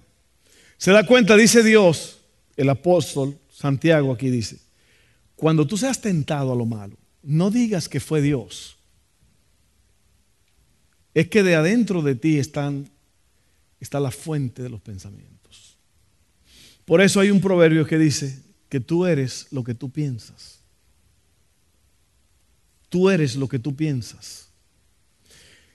Se 0.83 0.91
da 0.91 1.07
cuenta, 1.07 1.37
dice 1.37 1.63
Dios, 1.63 2.19
el 2.57 2.69
apóstol 2.69 3.39
Santiago 3.49 4.13
aquí 4.13 4.31
dice, 4.31 4.59
cuando 5.37 5.65
tú 5.65 5.77
seas 5.77 6.01
tentado 6.01 6.53
a 6.53 6.57
lo 6.57 6.67
malo, 6.67 6.99
no 7.23 7.53
digas 7.53 7.89
que 7.89 8.01
fue 8.01 8.21
Dios. 8.21 8.77
Es 11.15 11.29
que 11.29 11.45
de 11.45 11.55
adentro 11.55 12.03
de 12.03 12.17
ti 12.17 12.37
están, 12.37 12.91
está 13.79 14.01
la 14.01 14.11
fuente 14.11 14.61
de 14.61 14.71
los 14.71 14.81
pensamientos. 14.81 15.77
Por 16.85 17.01
eso 17.01 17.21
hay 17.21 17.31
un 17.31 17.41
proverbio 17.41 17.87
que 17.87 17.97
dice 17.97 18.43
que 18.69 18.81
tú 18.81 19.07
eres 19.07 19.47
lo 19.53 19.63
que 19.63 19.75
tú 19.77 19.89
piensas. 19.89 20.59
Tú 22.89 23.09
eres 23.09 23.37
lo 23.37 23.47
que 23.47 23.61
tú 23.61 23.77
piensas. 23.77 24.49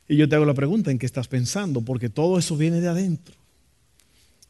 Y 0.05 0.17
yo 0.17 0.27
te 0.27 0.35
hago 0.35 0.43
la 0.43 0.53
pregunta, 0.53 0.91
¿en 0.91 0.99
qué 0.99 1.05
estás 1.05 1.29
pensando? 1.29 1.79
Porque 1.79 2.09
todo 2.09 2.37
eso 2.37 2.57
viene 2.57 2.81
de 2.81 2.89
adentro. 2.89 3.36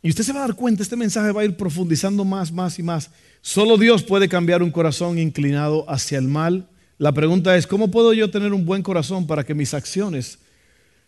Y 0.02 0.10
usted 0.10 0.24
se 0.24 0.34
va 0.34 0.40
a 0.40 0.48
dar 0.48 0.56
cuenta, 0.56 0.84
este 0.84 0.96
mensaje 0.96 1.32
va 1.32 1.42
a 1.42 1.46
ir 1.46 1.58
profundizando 1.58 2.24
más, 2.24 2.52
más 2.52 2.78
y 2.78 2.84
más. 2.84 3.10
Solo 3.42 3.78
Dios 3.78 4.04
puede 4.04 4.30
cambiar 4.30 4.62
un 4.62 4.72
corazón 4.72 5.18
inclinado 5.18 5.90
hacia 5.90 6.18
el 6.18 6.28
mal. 6.28 6.70
La 6.98 7.12
pregunta 7.12 7.56
es, 7.58 7.68
¿cómo 7.68 7.90
puedo 7.90 8.14
yo 8.14 8.30
tener 8.30 8.54
un 8.54 8.66
buen 8.66 8.84
corazón 8.84 9.28
para 9.28 9.44
que 9.44 9.54
mis 9.54 9.74
acciones 9.74 10.40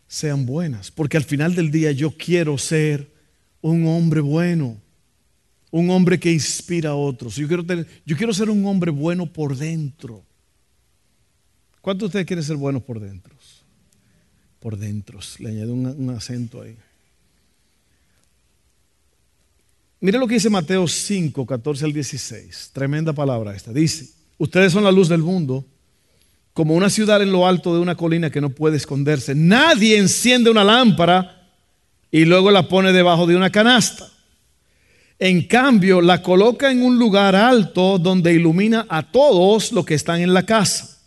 sean 0.07 0.45
buenas? 0.45 0.91
Porque 0.91 1.17
al 1.17 1.23
final 1.23 1.55
del 1.55 1.71
día 1.71 1.91
yo 1.91 2.11
quiero 2.11 2.57
ser 2.57 3.11
un 3.61 3.85
hombre 3.87 4.21
bueno, 4.21 4.77
un 5.71 5.89
hombre 5.91 6.19
que 6.19 6.31
inspira 6.31 6.91
a 6.91 6.95
otros. 6.95 7.35
Yo 7.35 7.47
quiero, 7.47 7.65
tener, 7.65 7.87
yo 8.05 8.17
quiero 8.17 8.33
ser 8.33 8.49
un 8.49 8.65
hombre 8.65 8.91
bueno 8.91 9.31
por 9.31 9.55
dentro. 9.55 10.23
¿Cuántos 11.81 12.01
de 12.01 12.07
ustedes 12.07 12.25
quieren 12.25 12.43
ser 12.43 12.57
buenos 12.57 12.83
por 12.83 12.99
dentro? 12.99 13.35
Por 14.59 14.77
dentro. 14.77 15.19
Le 15.39 15.49
añado 15.49 15.73
un, 15.73 15.85
un 15.85 16.09
acento 16.09 16.61
ahí. 16.61 16.75
Mire 20.01 20.17
lo 20.17 20.27
que 20.27 20.35
dice 20.35 20.49
Mateo 20.49 20.87
5, 20.87 21.45
14 21.45 21.85
al 21.85 21.93
16. 21.93 22.71
Tremenda 22.71 23.11
palabra 23.11 23.53
esta. 23.53 23.73
Dice, 23.73 24.09
ustedes 24.37 24.71
son 24.71 24.85
la 24.85 24.91
luz 24.91 25.09
del 25.09 25.21
mundo, 25.21 25.65
como 26.53 26.73
una 26.73 26.89
ciudad 26.89 27.21
en 27.21 27.31
lo 27.31 27.45
alto 27.45 27.73
de 27.73 27.81
una 27.81 27.95
colina 27.95 28.29
que 28.29 28.39
no 28.39 28.49
puede 28.49 28.77
esconderse. 28.77 29.35
Nadie 29.35 29.97
enciende 29.97 30.49
una 30.49 30.63
lámpara 30.63 31.49
y 32.11 32.23
luego 32.23 32.49
la 32.49 32.67
pone 32.69 32.93
debajo 32.93 33.27
de 33.27 33.35
una 33.35 33.49
canasta. 33.49 34.09
En 35.19 35.43
cambio, 35.43 35.99
la 35.99 36.21
coloca 36.23 36.71
en 36.71 36.81
un 36.81 36.97
lugar 36.97 37.35
alto 37.35 37.97
donde 37.99 38.33
ilumina 38.33 38.85
a 38.87 39.03
todos 39.03 39.73
los 39.73 39.85
que 39.85 39.95
están 39.95 40.21
en 40.21 40.33
la 40.33 40.43
casa. 40.43 40.97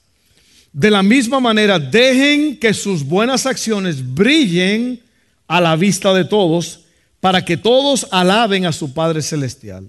De 0.71 0.91
la 0.91 1.03
misma 1.03 1.41
manera, 1.41 1.79
dejen 1.79 2.59
que 2.59 2.75
sus 2.75 3.05
buenas 3.05 3.47
acciones 3.47 4.15
brillen 4.15 5.01
a 5.47 5.63
la 5.63 5.77
vista 5.77 6.13
de 6.13 6.27
todos 6.27 6.82
para 7.23 7.45
que 7.45 7.57
todos 7.57 8.09
alaben 8.11 8.67
a 8.67 8.73
su 8.73 8.93
Padre 8.93 9.23
Celestial. 9.23 9.89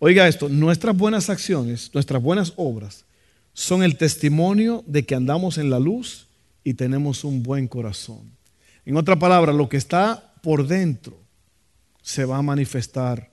Oiga 0.00 0.26
esto, 0.26 0.48
nuestras 0.48 0.96
buenas 0.96 1.30
acciones, 1.30 1.92
nuestras 1.94 2.20
buenas 2.20 2.54
obras 2.56 3.04
son 3.52 3.84
el 3.84 3.96
testimonio 3.96 4.82
de 4.88 5.06
que 5.06 5.14
andamos 5.14 5.58
en 5.58 5.70
la 5.70 5.78
luz 5.78 6.26
y 6.64 6.74
tenemos 6.74 7.22
un 7.22 7.44
buen 7.44 7.68
corazón. 7.68 8.32
En 8.84 8.96
otra 8.96 9.16
palabra, 9.16 9.52
lo 9.52 9.68
que 9.68 9.76
está 9.76 10.34
por 10.42 10.66
dentro 10.66 11.16
se 12.02 12.24
va 12.24 12.38
a 12.38 12.42
manifestar 12.42 13.30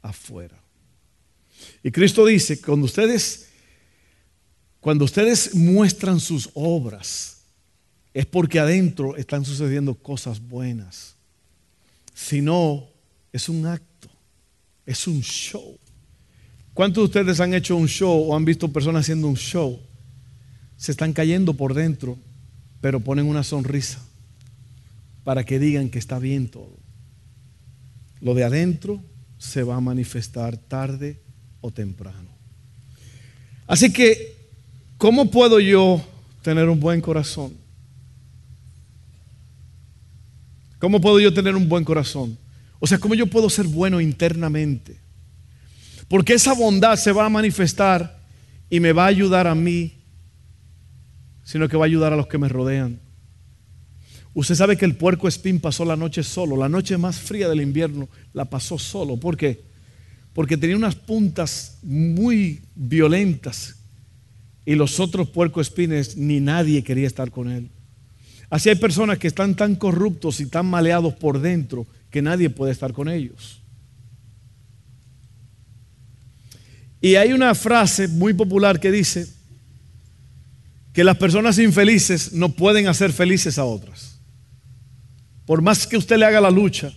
afuera. 0.00 0.58
Y 1.82 1.90
Cristo 1.90 2.24
dice, 2.24 2.58
cuando 2.58 2.86
ustedes 2.86 3.50
cuando 4.80 5.04
ustedes 5.04 5.54
muestran 5.54 6.20
sus 6.20 6.48
obras, 6.54 7.42
es 8.14 8.24
porque 8.24 8.60
adentro 8.60 9.14
están 9.16 9.44
sucediendo 9.44 9.94
cosas 9.94 10.40
buenas 10.40 11.14
sino 12.14 12.88
es 13.32 13.48
un 13.48 13.66
acto, 13.66 14.08
es 14.86 15.06
un 15.06 15.20
show. 15.20 15.76
¿Cuántos 16.72 17.02
de 17.02 17.20
ustedes 17.20 17.40
han 17.40 17.52
hecho 17.52 17.76
un 17.76 17.88
show 17.88 18.30
o 18.30 18.36
han 18.36 18.44
visto 18.44 18.72
personas 18.72 19.02
haciendo 19.02 19.28
un 19.28 19.36
show? 19.36 19.80
Se 20.76 20.92
están 20.92 21.12
cayendo 21.12 21.54
por 21.54 21.74
dentro, 21.74 22.16
pero 22.80 23.00
ponen 23.00 23.26
una 23.26 23.42
sonrisa 23.42 24.00
para 25.24 25.44
que 25.44 25.58
digan 25.58 25.90
que 25.90 25.98
está 25.98 26.18
bien 26.18 26.48
todo. 26.48 26.76
Lo 28.20 28.34
de 28.34 28.44
adentro 28.44 29.02
se 29.38 29.62
va 29.62 29.76
a 29.76 29.80
manifestar 29.80 30.56
tarde 30.56 31.20
o 31.60 31.70
temprano. 31.70 32.30
Así 33.66 33.92
que, 33.92 34.36
¿cómo 34.98 35.30
puedo 35.30 35.60
yo 35.60 36.02
tener 36.42 36.68
un 36.68 36.80
buen 36.80 37.00
corazón? 37.00 37.63
¿Cómo 40.84 41.00
puedo 41.00 41.18
yo 41.18 41.32
tener 41.32 41.56
un 41.56 41.66
buen 41.66 41.82
corazón? 41.82 42.36
O 42.78 42.86
sea, 42.86 42.98
¿cómo 42.98 43.14
yo 43.14 43.26
puedo 43.26 43.48
ser 43.48 43.66
bueno 43.66 44.02
internamente? 44.02 44.98
Porque 46.08 46.34
esa 46.34 46.52
bondad 46.52 46.96
se 46.96 47.10
va 47.10 47.24
a 47.24 47.30
manifestar 47.30 48.20
y 48.68 48.80
me 48.80 48.92
va 48.92 49.04
a 49.04 49.06
ayudar 49.06 49.46
a 49.46 49.54
mí, 49.54 49.94
sino 51.42 51.70
que 51.70 51.78
va 51.78 51.84
a 51.84 51.86
ayudar 51.86 52.12
a 52.12 52.16
los 52.16 52.26
que 52.26 52.36
me 52.36 52.50
rodean. 52.50 53.00
Usted 54.34 54.56
sabe 54.56 54.76
que 54.76 54.84
el 54.84 54.94
puerco 54.94 55.26
espín 55.26 55.58
pasó 55.58 55.86
la 55.86 55.96
noche 55.96 56.22
solo, 56.22 56.54
la 56.54 56.68
noche 56.68 56.98
más 56.98 57.18
fría 57.18 57.48
del 57.48 57.62
invierno 57.62 58.10
la 58.34 58.44
pasó 58.44 58.78
solo. 58.78 59.16
¿Por 59.16 59.38
qué? 59.38 59.62
Porque 60.34 60.58
tenía 60.58 60.76
unas 60.76 60.96
puntas 60.96 61.78
muy 61.82 62.60
violentas 62.74 63.76
y 64.66 64.74
los 64.74 65.00
otros 65.00 65.30
puerco 65.30 65.62
espines 65.62 66.18
ni 66.18 66.40
nadie 66.40 66.84
quería 66.84 67.06
estar 67.06 67.30
con 67.30 67.50
él. 67.50 67.70
Así 68.54 68.68
hay 68.68 68.76
personas 68.76 69.18
que 69.18 69.26
están 69.26 69.56
tan 69.56 69.74
corruptos 69.74 70.38
y 70.38 70.46
tan 70.46 70.66
maleados 70.66 71.14
por 71.14 71.40
dentro 71.40 71.88
que 72.08 72.22
nadie 72.22 72.50
puede 72.50 72.70
estar 72.70 72.92
con 72.92 73.08
ellos. 73.08 73.60
Y 77.00 77.16
hay 77.16 77.32
una 77.32 77.56
frase 77.56 78.06
muy 78.06 78.32
popular 78.32 78.78
que 78.78 78.92
dice 78.92 79.26
que 80.92 81.02
las 81.02 81.16
personas 81.16 81.58
infelices 81.58 82.32
no 82.32 82.50
pueden 82.50 82.86
hacer 82.86 83.12
felices 83.12 83.58
a 83.58 83.64
otras. 83.64 84.20
Por 85.46 85.60
más 85.60 85.84
que 85.84 85.96
usted 85.96 86.16
le 86.16 86.24
haga 86.24 86.40
la 86.40 86.52
lucha, 86.52 86.92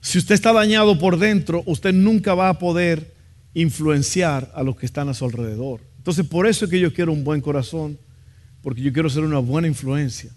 si 0.00 0.18
usted 0.18 0.36
está 0.36 0.52
dañado 0.52 0.96
por 0.96 1.18
dentro, 1.18 1.64
usted 1.66 1.92
nunca 1.92 2.34
va 2.34 2.50
a 2.50 2.60
poder 2.60 3.16
influenciar 3.52 4.52
a 4.54 4.62
los 4.62 4.76
que 4.76 4.86
están 4.86 5.08
a 5.08 5.14
su 5.14 5.24
alrededor. 5.24 5.80
Entonces, 5.96 6.24
por 6.24 6.46
eso 6.46 6.66
es 6.66 6.70
que 6.70 6.78
yo 6.78 6.94
quiero 6.94 7.12
un 7.12 7.24
buen 7.24 7.40
corazón, 7.40 7.98
porque 8.62 8.80
yo 8.80 8.92
quiero 8.92 9.10
ser 9.10 9.24
una 9.24 9.40
buena 9.40 9.66
influencia 9.66 10.30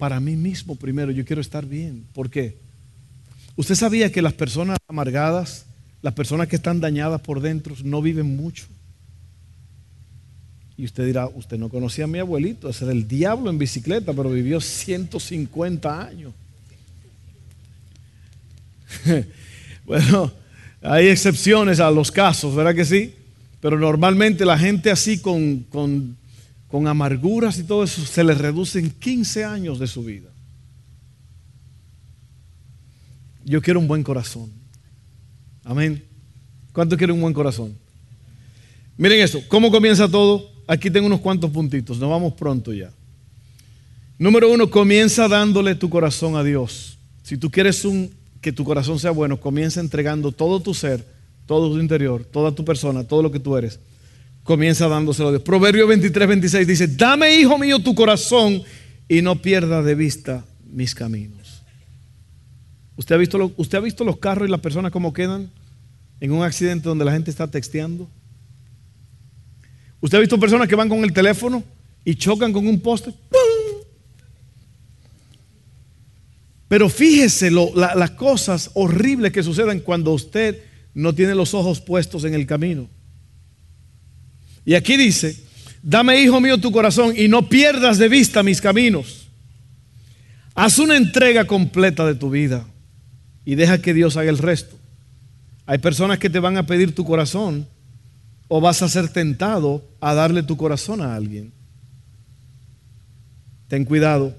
para 0.00 0.18
mí 0.18 0.34
mismo 0.34 0.76
primero, 0.76 1.12
yo 1.12 1.26
quiero 1.26 1.42
estar 1.42 1.66
bien. 1.66 2.06
¿Por 2.14 2.30
qué? 2.30 2.56
¿Usted 3.54 3.74
sabía 3.74 4.10
que 4.10 4.22
las 4.22 4.32
personas 4.32 4.78
amargadas, 4.88 5.66
las 6.00 6.14
personas 6.14 6.48
que 6.48 6.56
están 6.56 6.80
dañadas 6.80 7.20
por 7.20 7.42
dentro, 7.42 7.76
no 7.84 8.00
viven 8.00 8.34
mucho? 8.34 8.64
Y 10.78 10.86
usted 10.86 11.04
dirá, 11.04 11.26
usted 11.26 11.58
no 11.58 11.68
conocía 11.68 12.04
a 12.04 12.06
mi 12.06 12.18
abuelito, 12.18 12.70
ese 12.70 12.84
era 12.84 12.92
el 12.92 13.06
diablo 13.06 13.50
en 13.50 13.58
bicicleta, 13.58 14.14
pero 14.14 14.30
vivió 14.30 14.58
150 14.58 16.06
años. 16.06 16.32
bueno, 19.84 20.32
hay 20.80 21.08
excepciones 21.08 21.78
a 21.78 21.90
los 21.90 22.10
casos, 22.10 22.56
¿verdad 22.56 22.74
que 22.74 22.86
sí? 22.86 23.14
Pero 23.60 23.78
normalmente 23.78 24.46
la 24.46 24.56
gente 24.56 24.90
así 24.90 25.18
con, 25.18 25.58
con 25.64 26.16
con 26.70 26.86
amarguras 26.86 27.58
y 27.58 27.64
todo 27.64 27.82
eso, 27.82 28.04
se 28.06 28.22
les 28.22 28.38
reducen 28.38 28.90
15 28.90 29.44
años 29.44 29.78
de 29.80 29.88
su 29.88 30.04
vida. 30.04 30.30
Yo 33.44 33.60
quiero 33.60 33.80
un 33.80 33.88
buen 33.88 34.04
corazón. 34.04 34.50
Amén. 35.64 36.04
¿Cuánto 36.72 36.96
quiere 36.96 37.12
un 37.12 37.20
buen 37.20 37.34
corazón? 37.34 37.76
Miren 38.96 39.20
esto, 39.20 39.40
¿cómo 39.48 39.70
comienza 39.70 40.08
todo? 40.08 40.48
Aquí 40.68 40.90
tengo 40.90 41.06
unos 41.06 41.20
cuantos 41.20 41.50
puntitos, 41.50 41.98
nos 41.98 42.08
vamos 42.08 42.34
pronto 42.34 42.72
ya. 42.72 42.92
Número 44.18 44.52
uno, 44.52 44.70
comienza 44.70 45.26
dándole 45.26 45.74
tu 45.74 45.90
corazón 45.90 46.36
a 46.36 46.44
Dios. 46.44 46.98
Si 47.24 47.36
tú 47.36 47.50
quieres 47.50 47.84
un, 47.84 48.12
que 48.40 48.52
tu 48.52 48.62
corazón 48.62 48.98
sea 49.00 49.10
bueno, 49.10 49.40
comienza 49.40 49.80
entregando 49.80 50.30
todo 50.30 50.60
tu 50.60 50.72
ser, 50.72 51.04
todo 51.46 51.68
tu 51.68 51.80
interior, 51.80 52.24
toda 52.24 52.52
tu 52.52 52.64
persona, 52.64 53.02
todo 53.02 53.22
lo 53.22 53.32
que 53.32 53.40
tú 53.40 53.56
eres 53.56 53.80
comienza 54.50 54.88
dándoselo 54.88 55.28
a 55.28 55.30
Dios. 55.30 55.42
Proverbio 55.44 55.86
23, 55.86 56.26
26 56.26 56.66
dice, 56.66 56.88
dame, 56.88 57.36
hijo 57.36 57.56
mío, 57.56 57.78
tu 57.78 57.94
corazón 57.94 58.60
y 59.08 59.22
no 59.22 59.40
pierdas 59.40 59.84
de 59.84 59.94
vista 59.94 60.44
mis 60.72 60.92
caminos. 60.92 61.62
¿Usted 62.96 63.14
ha, 63.14 63.18
visto 63.18 63.52
¿Usted 63.56 63.78
ha 63.78 63.80
visto 63.80 64.02
los 64.02 64.16
carros 64.16 64.48
y 64.48 64.50
las 64.50 64.58
personas 64.58 64.90
cómo 64.90 65.12
quedan 65.12 65.52
en 66.18 66.32
un 66.32 66.42
accidente 66.42 66.88
donde 66.88 67.04
la 67.04 67.12
gente 67.12 67.30
está 67.30 67.48
texteando? 67.48 68.08
¿Usted 70.00 70.18
ha 70.18 70.20
visto 70.20 70.40
personas 70.40 70.66
que 70.66 70.74
van 70.74 70.88
con 70.88 71.04
el 71.04 71.12
teléfono 71.12 71.62
y 72.04 72.16
chocan 72.16 72.52
con 72.52 72.66
un 72.66 72.80
poste? 72.80 73.14
Pero 76.66 76.88
fíjese 76.88 77.52
las 77.52 78.10
cosas 78.10 78.72
horribles 78.74 79.30
que 79.30 79.44
suceden 79.44 79.78
cuando 79.78 80.10
usted 80.10 80.60
no 80.92 81.14
tiene 81.14 81.36
los 81.36 81.54
ojos 81.54 81.80
puestos 81.80 82.24
en 82.24 82.34
el 82.34 82.46
camino. 82.46 82.88
Y 84.64 84.74
aquí 84.74 84.96
dice, 84.96 85.36
dame 85.82 86.20
hijo 86.20 86.40
mío 86.40 86.58
tu 86.58 86.72
corazón 86.72 87.14
y 87.16 87.28
no 87.28 87.48
pierdas 87.48 87.98
de 87.98 88.08
vista 88.08 88.42
mis 88.42 88.60
caminos. 88.60 89.28
Haz 90.54 90.78
una 90.78 90.96
entrega 90.96 91.46
completa 91.46 92.06
de 92.06 92.14
tu 92.14 92.30
vida 92.30 92.66
y 93.44 93.54
deja 93.54 93.80
que 93.80 93.94
Dios 93.94 94.16
haga 94.16 94.30
el 94.30 94.38
resto. 94.38 94.76
Hay 95.66 95.78
personas 95.78 96.18
que 96.18 96.30
te 96.30 96.40
van 96.40 96.56
a 96.56 96.66
pedir 96.66 96.94
tu 96.94 97.04
corazón 97.04 97.66
o 98.48 98.60
vas 98.60 98.82
a 98.82 98.88
ser 98.88 99.08
tentado 99.08 99.84
a 100.00 100.14
darle 100.14 100.42
tu 100.42 100.56
corazón 100.56 101.00
a 101.00 101.14
alguien. 101.14 101.52
Ten 103.68 103.84
cuidado. 103.84 104.34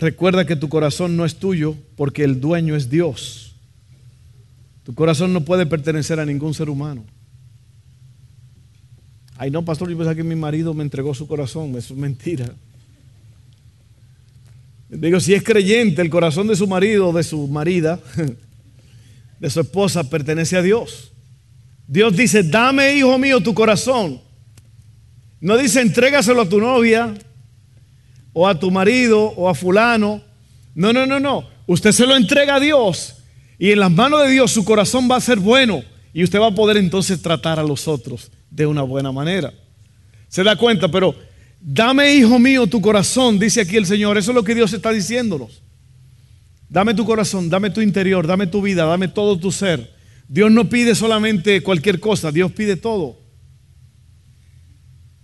Recuerda 0.00 0.44
que 0.44 0.56
tu 0.56 0.68
corazón 0.68 1.16
no 1.16 1.24
es 1.24 1.36
tuyo 1.36 1.76
porque 1.96 2.24
el 2.24 2.40
dueño 2.40 2.74
es 2.74 2.90
Dios. 2.90 3.54
Tu 4.82 4.94
corazón 4.94 5.32
no 5.32 5.44
puede 5.44 5.66
pertenecer 5.66 6.18
a 6.18 6.26
ningún 6.26 6.54
ser 6.54 6.68
humano. 6.68 7.04
Ay, 9.40 9.52
no, 9.52 9.64
pastor, 9.64 9.88
yo 9.88 9.96
pensaba 9.96 10.16
que 10.16 10.24
mi 10.24 10.34
marido 10.34 10.74
me 10.74 10.82
entregó 10.82 11.14
su 11.14 11.28
corazón. 11.28 11.76
Eso 11.76 11.94
es 11.94 12.00
mentira. 12.00 12.52
Digo, 14.88 15.20
si 15.20 15.32
es 15.32 15.44
creyente, 15.44 16.02
el 16.02 16.10
corazón 16.10 16.48
de 16.48 16.56
su 16.56 16.66
marido, 16.66 17.12
de 17.12 17.22
su 17.22 17.46
marida, 17.46 18.00
de 19.38 19.48
su 19.48 19.60
esposa, 19.60 20.10
pertenece 20.10 20.56
a 20.56 20.62
Dios. 20.62 21.12
Dios 21.86 22.16
dice, 22.16 22.42
dame, 22.42 22.96
hijo 22.96 23.16
mío, 23.16 23.40
tu 23.40 23.54
corazón. 23.54 24.20
No 25.40 25.56
dice, 25.56 25.82
entrégaselo 25.82 26.42
a 26.42 26.48
tu 26.48 26.58
novia, 26.58 27.14
o 28.32 28.48
a 28.48 28.58
tu 28.58 28.72
marido, 28.72 29.22
o 29.36 29.48
a 29.48 29.54
fulano. 29.54 30.20
No, 30.74 30.92
no, 30.92 31.06
no, 31.06 31.20
no. 31.20 31.48
Usted 31.68 31.92
se 31.92 32.08
lo 32.08 32.16
entrega 32.16 32.56
a 32.56 32.60
Dios. 32.60 33.18
Y 33.56 33.70
en 33.70 33.78
las 33.78 33.92
manos 33.92 34.24
de 34.24 34.32
Dios 34.32 34.50
su 34.50 34.64
corazón 34.64 35.08
va 35.08 35.14
a 35.14 35.20
ser 35.20 35.38
bueno. 35.38 35.84
Y 36.12 36.24
usted 36.24 36.40
va 36.40 36.48
a 36.48 36.54
poder 36.54 36.76
entonces 36.76 37.22
tratar 37.22 37.60
a 37.60 37.62
los 37.62 37.86
otros 37.86 38.32
de 38.50 38.66
una 38.66 38.82
buena 38.82 39.12
manera. 39.12 39.52
¿Se 40.28 40.42
da 40.42 40.56
cuenta? 40.56 40.88
Pero 40.88 41.14
dame, 41.60 42.14
hijo 42.14 42.38
mío, 42.38 42.66
tu 42.66 42.80
corazón, 42.80 43.38
dice 43.38 43.62
aquí 43.62 43.76
el 43.76 43.86
Señor. 43.86 44.18
Eso 44.18 44.30
es 44.30 44.34
lo 44.34 44.44
que 44.44 44.54
Dios 44.54 44.72
está 44.72 44.90
diciéndonos. 44.90 45.62
Dame 46.68 46.94
tu 46.94 47.04
corazón, 47.04 47.48
dame 47.48 47.70
tu 47.70 47.80
interior, 47.80 48.26
dame 48.26 48.46
tu 48.46 48.60
vida, 48.60 48.84
dame 48.84 49.08
todo 49.08 49.38
tu 49.38 49.50
ser. 49.50 49.96
Dios 50.28 50.50
no 50.50 50.68
pide 50.68 50.94
solamente 50.94 51.62
cualquier 51.62 51.98
cosa, 51.98 52.30
Dios 52.30 52.52
pide 52.52 52.76
todo. 52.76 53.18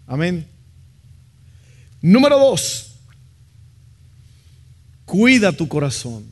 Amén. 0.06 0.46
Número 2.00 2.38
dos, 2.38 2.96
cuida 5.04 5.52
tu 5.52 5.68
corazón. 5.68 6.24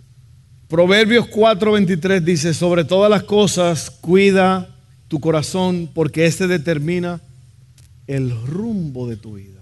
Proverbios 0.69 1.27
4:23 1.27 2.21
dice, 2.21 2.55
sobre 2.55 2.85
todas 2.85 3.11
las 3.11 3.25
cosas, 3.25 3.91
cuida 3.91 4.72
tu 5.13 5.21
corazón 5.21 5.91
porque 5.93 6.25
este 6.25 6.47
determina 6.47 7.21
el 8.07 8.31
rumbo 8.47 9.07
de 9.07 9.19
tu 9.19 9.35
vida. 9.35 9.61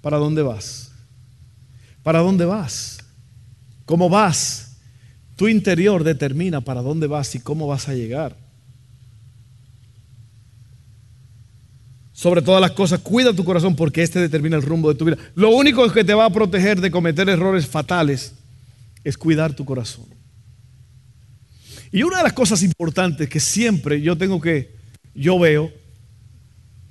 ¿Para 0.00 0.16
dónde 0.16 0.42
vas? 0.42 0.90
¿Para 2.02 2.18
dónde 2.18 2.44
vas? 2.44 2.98
¿Cómo 3.86 4.08
vas? 4.08 4.78
Tu 5.36 5.46
interior 5.46 6.02
determina 6.02 6.60
para 6.60 6.82
dónde 6.82 7.06
vas 7.06 7.32
y 7.36 7.38
cómo 7.38 7.68
vas 7.68 7.88
a 7.88 7.94
llegar. 7.94 8.36
Sobre 12.12 12.42
todas 12.42 12.60
las 12.60 12.72
cosas, 12.72 12.98
cuida 12.98 13.32
tu 13.32 13.44
corazón 13.44 13.76
porque 13.76 14.02
este 14.02 14.18
determina 14.18 14.56
el 14.56 14.62
rumbo 14.62 14.88
de 14.88 14.98
tu 14.98 15.04
vida. 15.04 15.18
Lo 15.36 15.50
único 15.50 15.88
que 15.92 16.02
te 16.02 16.14
va 16.14 16.24
a 16.24 16.30
proteger 16.30 16.80
de 16.80 16.90
cometer 16.90 17.28
errores 17.28 17.68
fatales 17.68 18.34
es 19.04 19.16
cuidar 19.16 19.54
tu 19.54 19.64
corazón. 19.64 20.23
Y 21.94 22.02
una 22.02 22.18
de 22.18 22.24
las 22.24 22.32
cosas 22.34 22.62
importantes 22.62 23.28
que 23.28 23.38
siempre 23.38 24.02
yo 24.02 24.18
tengo 24.18 24.38
que, 24.40 24.74
yo 25.14 25.38
veo, 25.38 25.72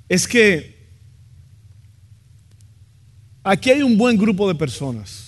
es 0.08 0.26
que 0.26 0.88
aquí 3.44 3.70
hay 3.70 3.82
un 3.82 3.96
buen 3.96 4.16
grupo 4.16 4.48
de 4.48 4.54
personas 4.54 5.24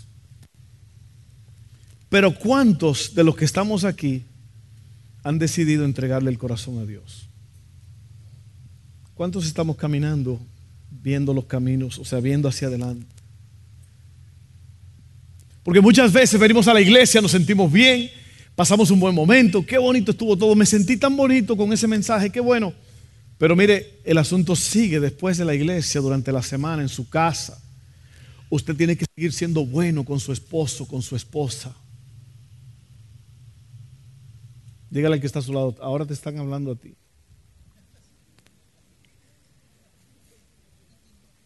pero 2.09 2.35
¿cuántos 2.35 3.15
de 3.15 3.25
los 3.25 3.37
que 3.37 3.45
estamos 3.45 3.85
aquí 3.85 4.25
han 5.23 5.39
decidido 5.39 5.85
entregarle 5.85 6.31
el 6.31 6.39
corazón 6.39 6.79
a 6.79 6.87
Dios? 6.87 7.29
¿Cuántos 9.15 9.47
estamos 9.47 9.77
caminando, 9.77 10.41
viendo 10.91 11.35
los 11.35 11.47
caminos, 11.47 11.99
o 11.99 12.05
sea, 12.05 12.21
viendo 12.21 12.49
hacia 12.49 12.69
adelante? 12.69 13.07
Porque 15.65 15.81
muchas 15.81 16.13
veces 16.13 16.39
venimos 16.39 16.69
a 16.69 16.75
la 16.75 16.81
iglesia, 16.81 17.21
nos 17.21 17.33
sentimos 17.33 17.73
bien, 17.73 18.11
pasamos 18.57 18.91
un 18.91 18.99
buen 18.99 19.15
momento, 19.15 19.65
qué 19.65 19.79
bonito 19.79 20.11
estuvo 20.11 20.37
todo, 20.37 20.57
me 20.57 20.67
sentí 20.67 20.97
tan 20.97 21.17
bonito 21.17 21.57
con 21.57 21.73
ese 21.73 21.87
mensaje, 21.87 22.31
qué 22.31 22.41
bueno. 22.41 22.73
Pero 23.39 23.55
mire, 23.55 24.01
el 24.05 24.17
asunto 24.17 24.57
sigue 24.57 24.99
después 24.99 25.37
de 25.37 25.45
la 25.45 25.55
iglesia, 25.55 26.01
durante 26.01 26.33
la 26.33 26.43
semana, 26.43 26.81
en 26.83 26.89
su 26.89 27.09
casa. 27.09 27.63
Usted 28.49 28.75
tiene 28.75 28.97
que 28.97 29.05
seguir 29.15 29.33
siendo 29.33 29.67
bueno 29.67 30.05
con 30.05 30.19
su 30.19 30.33
esposo, 30.33 30.89
con 30.89 31.03
su 31.03 31.15
esposa. 31.15 31.77
Dígale 34.89 35.17
al 35.17 35.21
que 35.21 35.27
está 35.27 35.41
a 35.41 35.43
su 35.43 35.53
lado, 35.53 35.77
ahora 35.83 36.07
te 36.07 36.15
están 36.15 36.39
hablando 36.39 36.73
a 36.73 36.77
ti. 36.77 36.95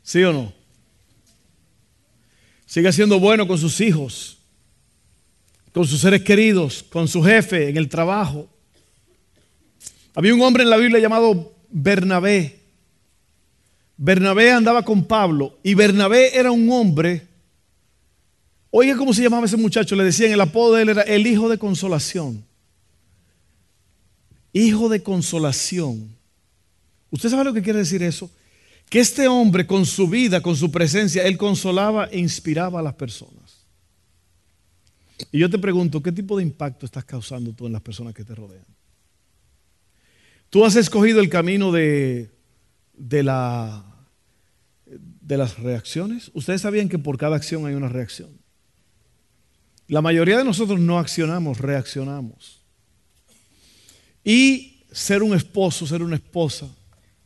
¿Sí 0.04 0.22
o 0.22 0.32
no? 0.32 0.52
Siga 2.66 2.92
siendo 2.92 3.18
bueno 3.18 3.48
con 3.48 3.58
sus 3.58 3.80
hijos, 3.80 4.39
con 5.72 5.86
sus 5.86 6.00
seres 6.00 6.22
queridos, 6.22 6.82
con 6.82 7.08
su 7.08 7.22
jefe 7.22 7.68
en 7.68 7.76
el 7.76 7.88
trabajo. 7.88 8.48
Había 10.14 10.34
un 10.34 10.42
hombre 10.42 10.62
en 10.62 10.70
la 10.70 10.76
Biblia 10.76 11.00
llamado 11.00 11.52
Bernabé. 11.70 12.58
Bernabé 13.96 14.50
andaba 14.50 14.84
con 14.84 15.04
Pablo 15.04 15.58
y 15.62 15.74
Bernabé 15.74 16.36
era 16.36 16.50
un 16.50 16.70
hombre. 16.70 17.26
Oiga 18.70 18.96
cómo 18.96 19.12
se 19.12 19.22
llamaba 19.22 19.46
ese 19.46 19.56
muchacho, 19.56 19.96
le 19.96 20.04
decían, 20.04 20.32
el 20.32 20.40
apodo 20.40 20.74
de 20.74 20.82
él 20.82 20.88
era 20.90 21.02
el 21.02 21.26
hijo 21.26 21.48
de 21.48 21.58
consolación 21.58 22.44
hijo 24.52 24.88
de 24.88 25.02
consolación. 25.02 26.16
¿Usted 27.10 27.28
sabe 27.28 27.44
lo 27.44 27.52
que 27.52 27.62
quiere 27.62 27.80
decir 27.80 28.02
eso? 28.02 28.30
Que 28.88 29.00
este 29.00 29.28
hombre 29.28 29.66
con 29.66 29.86
su 29.86 30.08
vida, 30.08 30.40
con 30.40 30.56
su 30.56 30.70
presencia, 30.70 31.24
él 31.24 31.36
consolaba 31.36 32.06
e 32.06 32.18
inspiraba 32.18 32.80
a 32.80 32.82
las 32.82 32.94
personas. 32.94 33.39
Y 35.30 35.38
yo 35.38 35.50
te 35.50 35.58
pregunto, 35.58 36.02
¿qué 36.02 36.12
tipo 36.12 36.36
de 36.36 36.42
impacto 36.42 36.86
estás 36.86 37.04
causando 37.04 37.52
tú 37.52 37.66
en 37.66 37.72
las 37.72 37.82
personas 37.82 38.14
que 38.14 38.24
te 38.24 38.34
rodean? 38.34 38.64
Tú 40.48 40.64
has 40.64 40.76
escogido 40.76 41.20
el 41.20 41.28
camino 41.28 41.70
de, 41.70 42.30
de, 42.94 43.22
la, 43.22 43.84
de 44.86 45.36
las 45.36 45.58
reacciones. 45.58 46.30
Ustedes 46.34 46.62
sabían 46.62 46.88
que 46.88 46.98
por 46.98 47.16
cada 47.18 47.36
acción 47.36 47.66
hay 47.66 47.74
una 47.74 47.88
reacción. 47.88 48.30
La 49.86 50.02
mayoría 50.02 50.38
de 50.38 50.44
nosotros 50.44 50.80
no 50.80 50.98
accionamos, 50.98 51.58
reaccionamos. 51.58 52.60
Y 54.24 54.84
ser 54.92 55.22
un 55.22 55.34
esposo, 55.34 55.86
ser 55.86 56.02
una 56.02 56.16
esposa, 56.16 56.68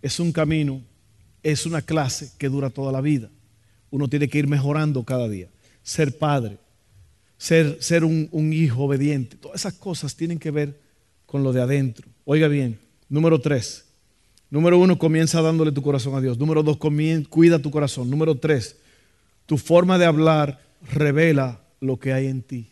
es 0.00 0.20
un 0.20 0.32
camino, 0.32 0.82
es 1.42 1.66
una 1.66 1.82
clase 1.82 2.32
que 2.38 2.48
dura 2.48 2.70
toda 2.70 2.92
la 2.92 3.00
vida. 3.00 3.30
Uno 3.90 4.08
tiene 4.08 4.28
que 4.28 4.38
ir 4.38 4.46
mejorando 4.46 5.02
cada 5.04 5.28
día. 5.28 5.48
Ser 5.82 6.18
padre, 6.18 6.58
ser, 7.38 7.82
ser 7.82 8.04
un, 8.04 8.28
un 8.32 8.52
hijo 8.52 8.84
obediente, 8.84 9.36
todas 9.36 9.60
esas 9.60 9.74
cosas 9.74 10.16
tienen 10.16 10.38
que 10.38 10.50
ver 10.50 10.80
con 11.26 11.42
lo 11.42 11.52
de 11.52 11.62
adentro. 11.62 12.08
Oiga 12.24 12.48
bien, 12.48 12.78
número 13.08 13.40
tres. 13.40 13.84
Número 14.50 14.78
uno, 14.78 14.98
comienza 14.98 15.42
dándole 15.42 15.72
tu 15.72 15.82
corazón 15.82 16.14
a 16.14 16.20
Dios. 16.20 16.38
Número 16.38 16.62
dos, 16.62 16.78
cuida 17.28 17.58
tu 17.58 17.72
corazón. 17.72 18.08
Número 18.08 18.36
tres, 18.36 18.76
tu 19.46 19.58
forma 19.58 19.98
de 19.98 20.06
hablar 20.06 20.62
revela 20.92 21.60
lo 21.80 21.98
que 21.98 22.12
hay 22.12 22.26
en 22.26 22.42
ti. 22.42 22.70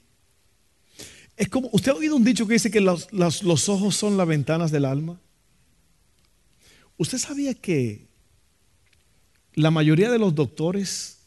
Es 1.37 1.49
como, 1.49 1.69
¿usted 1.73 1.91
ha 1.91 1.97
oído 1.97 2.15
un 2.15 2.23
dicho 2.23 2.47
que 2.47 2.53
dice 2.53 2.71
que 2.71 2.81
los, 2.81 3.13
los 3.13 3.69
ojos 3.69 3.97
son 3.97 4.17
las 4.17 4.29
ventanas 4.29 4.71
del 4.71 4.85
alma? 4.85 5.19
¿Usted 6.99 7.19
sabía 7.19 7.55
que 7.55 8.07
la 9.55 9.73
mayoría 9.73 10.11
de 10.11 10.21
los 10.21 10.35
doctores, 10.35 11.19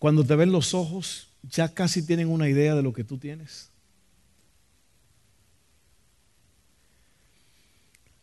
cuando 0.00 0.24
te 0.24 0.34
ven 0.34 0.50
los 0.50 0.74
ojos, 0.74 1.28
ya 1.42 1.72
casi 1.72 2.04
tienen 2.04 2.28
una 2.28 2.48
idea 2.48 2.74
de 2.74 2.82
lo 2.82 2.92
que 2.92 3.04
tú 3.04 3.18
tienes? 3.18 3.70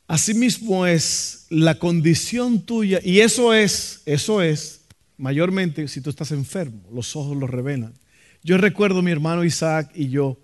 Asimismo 0.08 0.88
es 0.88 1.46
la 1.50 1.78
condición 1.78 2.62
tuya, 2.62 3.00
y 3.04 3.20
eso 3.20 3.54
es, 3.54 4.02
eso 4.08 4.42
es 4.42 4.82
mayormente 5.18 5.88
si 5.88 6.02
tú 6.02 6.10
estás 6.10 6.32
enfermo, 6.32 6.82
los 6.92 7.16
ojos 7.16 7.38
lo 7.38 7.46
revelan. 7.46 7.94
Yo 8.42 8.58
recuerdo 8.58 9.04
mi 9.04 9.12
hermano 9.12 9.44
Isaac 9.44 9.92
y 9.94 10.10
yo, 10.10 10.40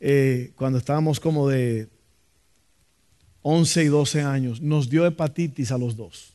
eh, 0.00 0.50
cuando 0.56 0.78
estábamos 0.78 1.20
como 1.20 1.48
de 1.48 1.88
11 3.42 3.84
y 3.84 3.86
12 3.86 4.22
años, 4.22 4.60
nos 4.60 4.90
dio 4.90 5.06
hepatitis 5.06 5.70
a 5.70 5.78
los 5.78 5.94
dos. 5.96 6.34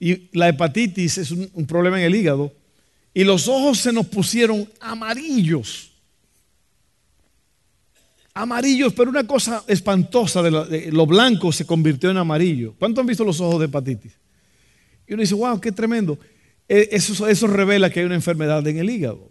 Y 0.00 0.28
la 0.36 0.48
hepatitis 0.48 1.18
es 1.18 1.30
un, 1.30 1.50
un 1.52 1.66
problema 1.66 2.00
en 2.00 2.06
el 2.06 2.16
hígado 2.16 2.52
y 3.12 3.24
los 3.24 3.48
ojos 3.48 3.78
se 3.78 3.92
nos 3.92 4.06
pusieron 4.06 4.70
amarillos 4.80 5.90
amarillos, 8.34 8.92
pero 8.94 9.10
una 9.10 9.26
cosa 9.26 9.64
espantosa, 9.66 10.42
de 10.42 10.90
lo, 10.90 11.06
blanco 11.06 11.52
se 11.52 11.66
convirtió 11.66 12.10
en 12.10 12.16
amarillo. 12.16 12.74
¿Cuántos 12.78 13.02
han 13.02 13.06
visto 13.06 13.24
los 13.24 13.40
ojos 13.40 13.60
de 13.60 13.66
hepatitis? 13.66 14.12
Y 15.06 15.14
uno 15.14 15.22
dice, 15.22 15.34
wow, 15.34 15.60
qué 15.60 15.72
tremendo. 15.72 16.18
E, 16.68 16.88
eso, 16.92 17.26
eso 17.26 17.46
revela 17.46 17.90
que 17.90 18.00
hay 18.00 18.06
una 18.06 18.14
enfermedad 18.14 18.66
en 18.66 18.78
el 18.78 18.90
hígado. 18.90 19.30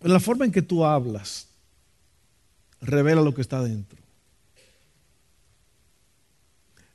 La 0.00 0.20
forma 0.20 0.44
en 0.44 0.52
que 0.52 0.62
tú 0.62 0.84
hablas 0.84 1.48
revela 2.80 3.22
lo 3.22 3.34
que 3.34 3.42
está 3.42 3.62
dentro. 3.62 3.98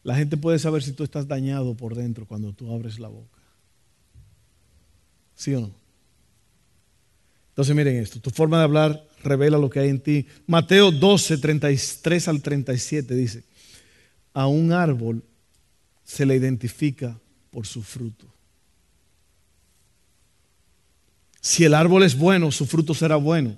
La 0.03 0.15
gente 0.15 0.38
puede 0.38 0.60
saber 0.60 0.84
si 0.84 0.91
tú 0.91 1.03
estás 1.03 1.27
dañado 1.27 1.75
por 1.75 1.95
dentro 1.95 2.27
cuando 2.27 2.53
tú 2.53 2.71
abres 2.73 2.99
la 2.99 3.08
boca. 3.08 3.39
¿Sí 5.36 5.53
o 5.55 5.62
no? 5.62 5.85
Entonces 7.56 7.74
miren 7.74 7.96
esto, 7.96 8.20
tu 8.20 8.32
forma 8.32 8.58
de 8.58 8.65
hablar 8.65 9.08
revela 9.24 9.58
lo 9.58 9.70
que 9.70 9.80
hay 9.80 9.88
en 9.88 10.02
ti. 10.02 10.28
Mateo 10.46 10.91
12, 10.91 11.38
33 11.38 12.28
al 12.28 12.41
37 12.41 13.15
dice, 13.15 13.46
a 14.34 14.46
un 14.48 14.74
árbol 14.74 15.24
se 16.04 16.26
le 16.26 16.36
identifica 16.36 17.18
por 17.52 17.65
su 17.65 17.82
fruto. 17.82 18.28
Si 21.39 21.63
el 21.63 21.76
árbol 21.76 22.04
es 22.04 22.18
bueno, 22.18 22.52
su 22.52 22.65
fruto 22.65 22.94
será 22.94 23.15
bueno. 23.15 23.58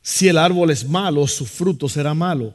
Si 0.00 0.28
el 0.28 0.38
árbol 0.38 0.70
es 0.70 0.88
malo, 0.88 1.26
su 1.26 1.44
fruto 1.44 1.86
será 1.86 2.14
malo. 2.14 2.54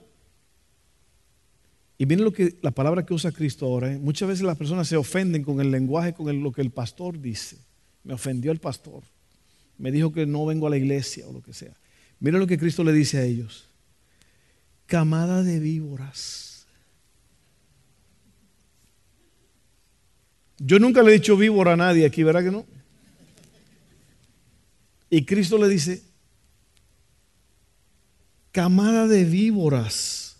Y 2.00 2.08
miren 2.08 2.26
lo 2.26 2.34
que 2.34 2.58
la 2.64 2.72
palabra 2.72 3.06
que 3.06 3.14
usa 3.14 3.32
Cristo 3.32 3.68
ahora. 3.68 3.94
¿eh? 3.94 4.00
Muchas 4.00 4.28
veces 4.28 4.44
las 4.44 4.58
personas 4.58 4.88
se 4.88 4.98
ofenden 4.98 5.44
con 5.44 5.62
el 5.62 5.70
lenguaje, 5.70 6.16
con 6.16 6.42
lo 6.42 6.52
que 6.52 6.62
el 6.62 6.72
pastor 6.72 7.22
dice. 7.22 7.58
Me 8.04 8.16
ofendió 8.16 8.52
el 8.52 8.60
pastor 8.60 9.04
me 9.80 9.92
dijo 9.92 10.12
que 10.12 10.28
no 10.28 10.46
vengo 10.46 10.68
a 10.68 10.70
la 10.70 10.78
iglesia 10.78 11.26
o 11.28 11.34
lo 11.34 11.42
que 11.42 11.54
sea. 11.54 11.74
Mira 12.20 12.38
lo 12.38 12.46
que 12.46 12.60
Cristo 12.60 12.84
le 12.84 12.92
dice 12.92 13.18
a 13.18 13.24
ellos. 13.24 13.68
Camada 14.86 15.42
de 15.42 15.60
víboras. 15.60 16.68
Yo 20.58 20.78
nunca 20.78 21.02
le 21.02 21.12
he 21.12 21.14
dicho 21.14 21.38
víbora 21.38 21.74
a 21.74 21.78
nadie 21.78 22.06
aquí, 22.06 22.24
¿verdad 22.24 22.44
que 22.44 22.52
no? 22.52 22.66
Y 25.10 25.24
Cristo 25.24 25.58
le 25.58 25.70
dice, 25.70 26.04
camada 28.52 29.08
de 29.08 29.24
víboras. 29.24 30.36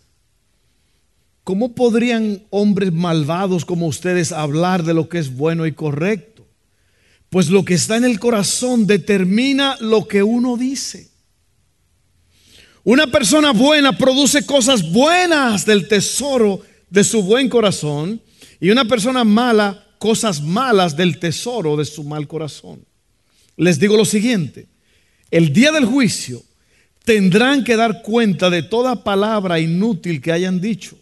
¿Cómo 1.46 1.74
podrían 1.74 2.44
hombres 2.50 2.92
malvados 2.92 3.64
como 3.64 3.88
ustedes 3.88 4.34
hablar 4.34 4.84
de 4.84 4.94
lo 4.94 5.08
que 5.08 5.18
es 5.18 5.36
bueno 5.36 5.66
y 5.66 5.72
correcto? 5.72 6.39
Pues 7.30 7.50
lo 7.50 7.64
que 7.64 7.76
está 7.76 7.98
en 7.98 8.06
el 8.06 8.20
corazón 8.20 8.88
determina 8.88 9.78
lo 9.80 10.08
que 10.08 10.24
uno 10.24 10.58
dice. 10.58 11.10
Una 12.84 13.08
persona 13.08 13.52
buena 13.52 13.98
produce 13.98 14.46
cosas 14.46 14.92
buenas 14.92 15.66
del 15.66 15.88
tesoro 15.88 16.62
de 16.90 17.04
su 17.04 17.22
buen 17.22 17.50
corazón 17.50 18.22
y 18.60 18.72
una 18.72 18.86
persona 18.86 19.24
mala 19.24 19.86
cosas 20.00 20.42
malas 20.42 20.96
del 20.96 21.20
tesoro 21.20 21.76
de 21.76 21.86
su 21.86 22.04
mal 22.04 22.28
corazón. 22.28 22.84
Les 23.58 23.78
digo 23.78 23.98
lo 23.98 24.06
siguiente, 24.06 24.68
el 25.30 25.54
día 25.54 25.72
del 25.72 25.86
juicio 25.86 26.42
tendrán 27.04 27.64
que 27.64 27.76
dar 27.76 28.02
cuenta 28.02 28.50
de 28.50 28.64
toda 28.64 29.04
palabra 29.04 29.60
inútil 29.60 30.22
que 30.22 30.32
hayan 30.32 30.62
dicho. 30.62 30.98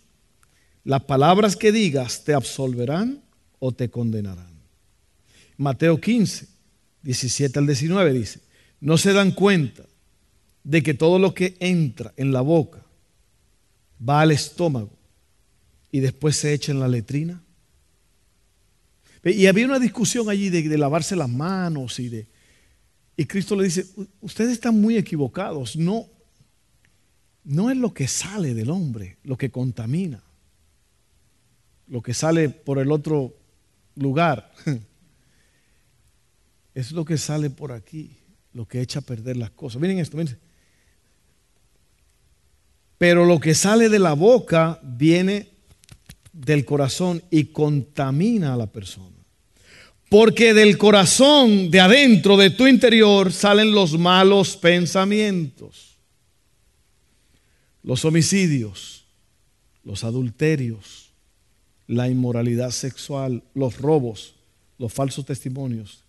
Las 0.83 1.03
palabras 1.03 1.55
que 1.55 1.71
digas 1.71 2.23
te 2.23 2.33
absolverán 2.33 3.21
o 3.59 3.71
te 3.71 3.89
condenarán. 3.89 4.46
Mateo 5.57 5.99
15, 5.99 6.47
17 7.01 7.59
al 7.59 7.65
19 7.65 8.13
dice, 8.13 8.41
no 8.79 8.97
se 8.97 9.13
dan 9.13 9.31
cuenta 9.31 9.83
de 10.63 10.83
que 10.83 10.93
todo 10.93 11.17
lo 11.19 11.33
que 11.33 11.57
entra 11.59 12.13
en 12.17 12.31
la 12.31 12.41
boca 12.41 12.83
va 14.07 14.21
al 14.21 14.31
estómago 14.31 14.91
y 15.91 15.99
después 15.99 16.35
se 16.35 16.53
echa 16.53 16.71
en 16.71 16.79
la 16.79 16.87
letrina. 16.87 17.41
Y 19.23 19.47
había 19.47 19.65
una 19.65 19.79
discusión 19.79 20.29
allí 20.29 20.49
de, 20.49 20.77
lavarse 20.77 21.15
las 21.15 21.29
manos 21.29 21.99
y 21.99 22.09
de... 22.09 22.27
Y 23.15 23.25
Cristo 23.25 23.55
le 23.55 23.63
dice, 23.63 23.85
ustedes 24.21 24.51
están 24.51 24.79
muy 24.79 24.95
equivocados, 24.95 25.75
no, 25.75 26.05
no 27.43 27.71
es 27.71 27.77
lo 27.77 27.93
que 27.93 28.07
sale 28.07 28.53
del 28.53 28.69
hombre 28.69 29.17
lo 29.23 29.37
que 29.37 29.49
contamina, 29.49 30.23
lo 31.87 32.01
que 32.01 32.13
sale 32.13 32.49
por 32.49 32.77
el 32.77 32.91
otro 32.91 33.35
lugar. 33.95 34.53
es 36.77 36.91
lo 36.91 37.05
que 37.05 37.17
sale 37.17 37.49
por 37.49 37.71
aquí, 37.71 38.11
lo 38.53 38.67
que 38.67 38.81
echa 38.81 38.99
a 38.99 39.01
perder 39.01 39.35
las 39.35 39.49
cosas. 39.49 39.81
Miren 39.81 39.97
esto, 39.97 40.15
miren. 40.15 40.37
Pero 42.99 43.25
lo 43.25 43.39
que 43.39 43.55
sale 43.55 43.89
de 43.89 43.97
la 43.97 44.13
boca 44.13 44.79
viene 44.83 45.49
del 46.31 46.65
corazón 46.65 47.23
y 47.31 47.45
contamina 47.45 48.53
a 48.53 48.57
la 48.57 48.67
persona. 48.67 49.17
Porque 50.07 50.53
del 50.53 50.77
corazón, 50.77 51.71
de 51.71 51.79
adentro, 51.79 52.37
de 52.37 52.51
tu 52.51 52.67
interior, 52.67 53.33
salen 53.33 53.71
los 53.71 53.97
malos 53.97 54.55
pensamientos, 54.55 55.97
los 57.81 58.05
homicidios, 58.05 59.03
los 59.83 60.03
adulterios, 60.03 61.09
la 61.87 62.07
inmoralidad 62.07 62.69
sexual, 62.69 63.41
los 63.55 63.79
robos, 63.79 64.35
los 64.77 64.93
falsos 64.93 65.25
testimonios, 65.25 66.03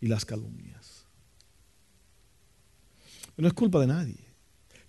y 0.00 0.06
las 0.06 0.24
calumnias. 0.24 1.04
No 3.36 3.48
es 3.48 3.54
culpa 3.54 3.80
de 3.80 3.86
nadie. 3.86 4.30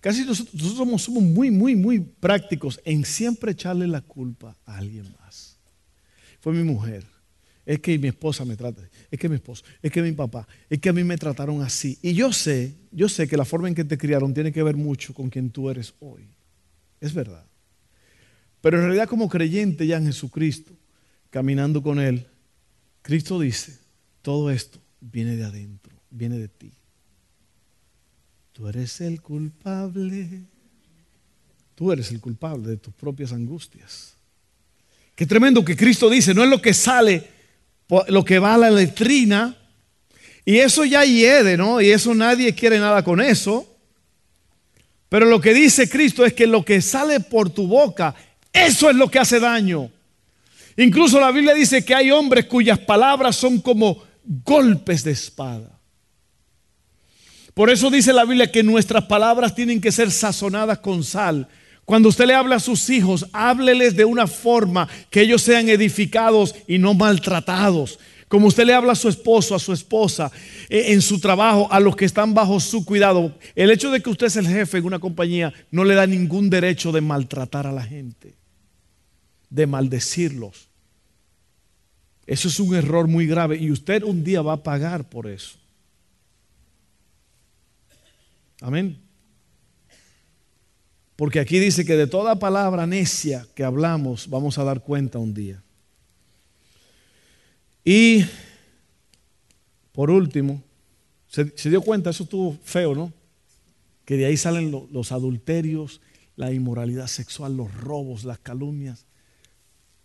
Casi 0.00 0.24
nosotros, 0.24 0.74
somos, 0.74 1.08
muy, 1.08 1.50
muy, 1.50 1.76
muy 1.76 2.00
prácticos 2.00 2.80
en 2.84 3.04
siempre 3.04 3.52
echarle 3.52 3.86
la 3.86 4.00
culpa 4.00 4.56
a 4.66 4.78
alguien 4.78 5.06
más. 5.20 5.56
Fue 6.40 6.52
mi 6.52 6.64
mujer. 6.64 7.06
Es 7.64 7.78
que 7.78 7.96
mi 7.98 8.08
esposa 8.08 8.44
me 8.44 8.56
trata. 8.56 8.82
Es 9.10 9.18
que 9.18 9.28
mi 9.28 9.36
esposo. 9.36 9.64
Es 9.80 9.92
que 9.92 10.02
mi 10.02 10.12
papá. 10.12 10.46
Es 10.68 10.80
que 10.80 10.88
a 10.88 10.92
mí 10.92 11.04
me 11.04 11.16
trataron 11.16 11.62
así. 11.62 11.98
Y 12.02 12.14
yo 12.14 12.32
sé, 12.32 12.74
yo 12.90 13.08
sé 13.08 13.28
que 13.28 13.36
la 13.36 13.44
forma 13.44 13.68
en 13.68 13.76
que 13.76 13.84
te 13.84 13.96
criaron 13.96 14.34
tiene 14.34 14.50
que 14.50 14.62
ver 14.62 14.76
mucho 14.76 15.14
con 15.14 15.30
quien 15.30 15.50
tú 15.50 15.70
eres 15.70 15.94
hoy. 16.00 16.26
Es 17.00 17.14
verdad. 17.14 17.46
Pero 18.60 18.78
en 18.78 18.84
realidad 18.84 19.08
como 19.08 19.28
creyente 19.28 19.86
ya 19.86 19.98
en 19.98 20.06
Jesucristo, 20.06 20.72
caminando 21.30 21.80
con 21.80 22.00
Él, 22.00 22.26
Cristo 23.02 23.38
dice, 23.38 23.78
todo 24.20 24.50
esto 24.50 24.80
viene 25.02 25.36
de 25.36 25.44
adentro, 25.44 25.92
viene 26.10 26.38
de 26.38 26.48
ti. 26.48 26.72
Tú 28.52 28.68
eres 28.68 29.00
el 29.00 29.20
culpable. 29.20 30.28
Tú 31.74 31.90
eres 31.90 32.10
el 32.12 32.20
culpable 32.20 32.68
de 32.68 32.76
tus 32.76 32.94
propias 32.94 33.32
angustias. 33.32 34.14
Qué 35.16 35.26
tremendo 35.26 35.64
que 35.64 35.76
Cristo 35.76 36.08
dice, 36.08 36.32
no 36.34 36.44
es 36.44 36.50
lo 36.50 36.62
que 36.62 36.72
sale, 36.72 37.28
lo 38.08 38.24
que 38.24 38.38
va 38.38 38.54
a 38.54 38.58
la 38.58 38.70
letrina. 38.70 39.56
Y 40.44 40.58
eso 40.58 40.84
ya 40.84 41.04
hiede, 41.04 41.56
¿no? 41.56 41.80
Y 41.80 41.90
eso 41.90 42.14
nadie 42.14 42.54
quiere 42.54 42.78
nada 42.78 43.02
con 43.02 43.20
eso. 43.20 43.68
Pero 45.08 45.26
lo 45.26 45.40
que 45.40 45.52
dice 45.52 45.88
Cristo 45.88 46.24
es 46.24 46.32
que 46.32 46.46
lo 46.46 46.64
que 46.64 46.80
sale 46.80 47.20
por 47.20 47.50
tu 47.50 47.66
boca, 47.66 48.14
eso 48.52 48.88
es 48.88 48.96
lo 48.96 49.10
que 49.10 49.18
hace 49.18 49.40
daño. 49.40 49.90
Incluso 50.76 51.20
la 51.20 51.30
Biblia 51.30 51.54
dice 51.54 51.84
que 51.84 51.94
hay 51.94 52.10
hombres 52.10 52.46
cuyas 52.46 52.78
palabras 52.78 53.36
son 53.36 53.60
como 53.60 54.11
golpes 54.24 55.04
de 55.04 55.12
espada. 55.12 55.78
Por 57.54 57.70
eso 57.70 57.90
dice 57.90 58.12
la 58.12 58.24
Biblia 58.24 58.50
que 58.50 58.62
nuestras 58.62 59.04
palabras 59.04 59.54
tienen 59.54 59.80
que 59.80 59.92
ser 59.92 60.10
sazonadas 60.10 60.78
con 60.78 61.04
sal. 61.04 61.48
Cuando 61.84 62.08
usted 62.08 62.26
le 62.26 62.34
habla 62.34 62.56
a 62.56 62.60
sus 62.60 62.88
hijos, 62.88 63.26
hábleles 63.32 63.94
de 63.96 64.04
una 64.04 64.26
forma 64.26 64.88
que 65.10 65.20
ellos 65.20 65.42
sean 65.42 65.68
edificados 65.68 66.54
y 66.66 66.78
no 66.78 66.94
maltratados. 66.94 67.98
Como 68.28 68.46
usted 68.46 68.64
le 68.64 68.72
habla 68.72 68.92
a 68.92 68.96
su 68.96 69.10
esposo, 69.10 69.54
a 69.54 69.58
su 69.58 69.74
esposa, 69.74 70.32
e, 70.70 70.94
en 70.94 71.02
su 71.02 71.20
trabajo, 71.20 71.68
a 71.70 71.78
los 71.80 71.94
que 71.94 72.06
están 72.06 72.32
bajo 72.32 72.60
su 72.60 72.86
cuidado. 72.86 73.36
El 73.54 73.70
hecho 73.70 73.90
de 73.90 74.00
que 74.00 74.08
usted 74.08 74.28
es 74.28 74.36
el 74.36 74.48
jefe 74.48 74.78
en 74.78 74.86
una 74.86 75.00
compañía 75.00 75.52
no 75.70 75.84
le 75.84 75.94
da 75.94 76.06
ningún 76.06 76.48
derecho 76.48 76.92
de 76.92 77.02
maltratar 77.02 77.66
a 77.66 77.72
la 77.72 77.82
gente, 77.82 78.36
de 79.50 79.66
maldecirlos. 79.66 80.71
Eso 82.26 82.48
es 82.48 82.60
un 82.60 82.74
error 82.74 83.08
muy 83.08 83.26
grave 83.26 83.56
y 83.56 83.70
usted 83.70 84.02
un 84.02 84.22
día 84.22 84.42
va 84.42 84.54
a 84.54 84.62
pagar 84.62 85.08
por 85.08 85.26
eso. 85.26 85.58
Amén. 88.60 88.98
Porque 91.16 91.40
aquí 91.40 91.58
dice 91.58 91.84
que 91.84 91.96
de 91.96 92.06
toda 92.06 92.38
palabra 92.38 92.86
necia 92.86 93.46
que 93.54 93.64
hablamos 93.64 94.28
vamos 94.28 94.58
a 94.58 94.64
dar 94.64 94.82
cuenta 94.82 95.18
un 95.18 95.34
día. 95.34 95.62
Y 97.84 98.24
por 99.92 100.10
último, 100.10 100.62
se, 101.28 101.70
dio 101.70 101.82
cuenta, 101.82 102.10
eso 102.10 102.24
estuvo 102.24 102.58
feo, 102.62 102.94
¿no? 102.94 103.12
Que 104.04 104.16
de 104.16 104.26
ahí 104.26 104.36
salen 104.36 104.70
los 104.90 105.12
adulterios, 105.12 106.00
la 106.36 106.52
inmoralidad 106.52 107.06
sexual, 107.06 107.56
los 107.56 107.74
robos, 107.74 108.24
las 108.24 108.38
calumnias, 108.38 109.06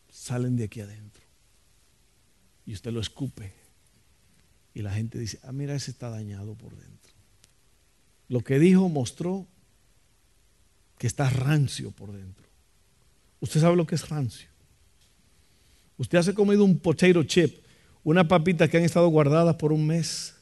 salen 0.09 0.55
de 0.55 0.65
aquí 0.65 0.81
adentro. 0.81 1.06
Y 2.67 2.73
usted 2.73 2.91
lo 2.91 2.99
escupe. 2.99 3.53
Y 4.75 4.83
la 4.83 4.93
gente 4.93 5.17
dice, 5.17 5.39
ah, 5.41 5.51
mira, 5.51 5.73
ese 5.73 5.89
está 5.89 6.09
dañado 6.09 6.53
por 6.53 6.75
dentro. 6.75 7.13
Lo 8.27 8.41
que 8.41 8.59
dijo 8.59 8.89
mostró 8.89 9.47
que 10.97 11.07
está 11.07 11.29
rancio 11.29 11.91
por 11.91 12.11
dentro. 12.11 12.45
¿Usted 13.39 13.61
sabe 13.61 13.75
lo 13.75 13.87
que 13.87 13.95
es 13.95 14.09
rancio? 14.09 14.49
Usted 15.97 16.17
hace 16.17 16.33
comido 16.33 16.63
un 16.63 16.77
potato 16.77 17.23
chip, 17.23 17.63
una 18.03 18.27
papita 18.27 18.67
que 18.67 18.77
han 18.77 18.83
estado 18.83 19.07
guardadas 19.07 19.55
por 19.55 19.71
un 19.71 19.87
mes 19.87 20.35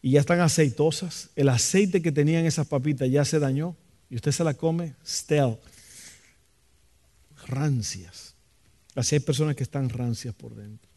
y 0.00 0.12
ya 0.12 0.20
están 0.20 0.40
aceitosas. 0.40 1.30
El 1.34 1.48
aceite 1.48 2.00
que 2.00 2.12
tenían 2.12 2.46
esas 2.46 2.66
papitas 2.66 3.10
ya 3.10 3.24
se 3.24 3.40
dañó 3.40 3.76
y 4.08 4.16
usted 4.16 4.30
se 4.30 4.44
la 4.44 4.54
come 4.54 4.94
stale. 5.04 5.58
Rancias. 7.46 8.34
Así 8.94 9.16
hay 9.16 9.20
personas 9.20 9.56
que 9.56 9.64
están 9.64 9.88
rancias 9.88 10.34
por 10.34 10.54
dentro. 10.54 10.93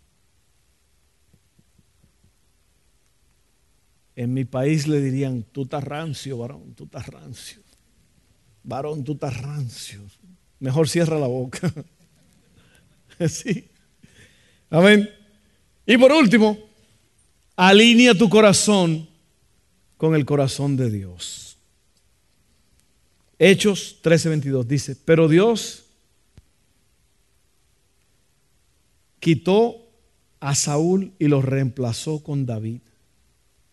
En 4.17 4.33
mi 4.33 4.45
país 4.45 4.87
le 4.87 4.99
dirían, 4.99 5.45
tú 5.51 5.61
estás 5.61 5.83
rancio, 5.83 6.39
varón, 6.39 6.73
tú 6.73 6.85
estás 6.85 7.05
rancio. 7.05 7.61
Varón, 8.63 9.03
tú 9.03 9.13
estás 9.13 9.39
rancio. 9.39 10.01
Mejor 10.59 10.89
cierra 10.89 11.19
la 11.19 11.27
boca. 11.27 11.71
sí. 13.29 13.69
Amén. 14.71 15.07
Y 15.85 15.99
por 15.99 16.11
último, 16.11 16.57
alinea 17.55 18.15
tu 18.15 18.27
corazón 18.27 19.07
con 19.97 20.15
el 20.15 20.25
corazón 20.25 20.75
de 20.75 20.89
Dios. 20.89 21.55
Hechos 23.37 23.99
13:22 24.01 24.65
dice, 24.65 24.95
pero 24.95 25.27
Dios 25.27 25.85
quitó 29.19 29.87
a 30.39 30.55
Saúl 30.55 31.13
y 31.19 31.27
lo 31.27 31.43
reemplazó 31.43 32.23
con 32.23 32.47
David. 32.47 32.81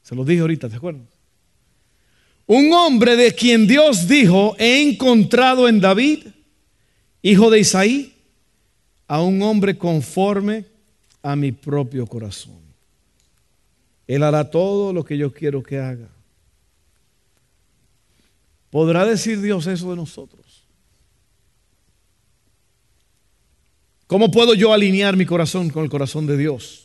Se 0.05 0.15
lo 0.15 0.25
dije 0.25 0.43
ahorita, 0.43 0.69
¿te 0.69 0.77
acuerdas? 0.77 1.03
Un 2.47 2.73
hombre 2.75 3.17
de 3.17 3.35
quien 3.35 3.67
Dios 3.67 4.07
dijo, 4.07 4.55
he 4.59 4.83
encontrado 4.83 5.67
en 5.67 5.81
David, 5.81 6.27
hijo 7.23 7.51
de 7.51 7.61
Isaí, 7.61 8.15
a 9.09 9.23
un 9.23 9.41
hombre 9.43 9.79
conforme 9.79 10.67
a 11.23 11.35
mi 11.35 11.53
propio 11.53 12.07
corazón. 12.07 12.59
Él 14.07 14.23
hará 14.23 14.51
todo 14.51 14.93
lo 14.93 15.05
que 15.05 15.17
yo 15.17 15.33
quiero 15.33 15.63
que 15.63 15.79
haga. 15.79 16.09
¿Podrá 18.69 19.07
decir 19.07 19.41
Dios 19.41 19.67
eso 19.67 19.89
de 19.89 19.97
nosotros? 19.97 20.65
¿Cómo 24.07 24.31
puedo 24.31 24.53
yo 24.53 24.75
alinear 24.75 25.17
mi 25.17 25.25
corazón 25.25 25.71
con 25.71 25.83
el 25.83 25.89
corazón 25.89 26.27
de 26.27 26.37
Dios? 26.37 26.84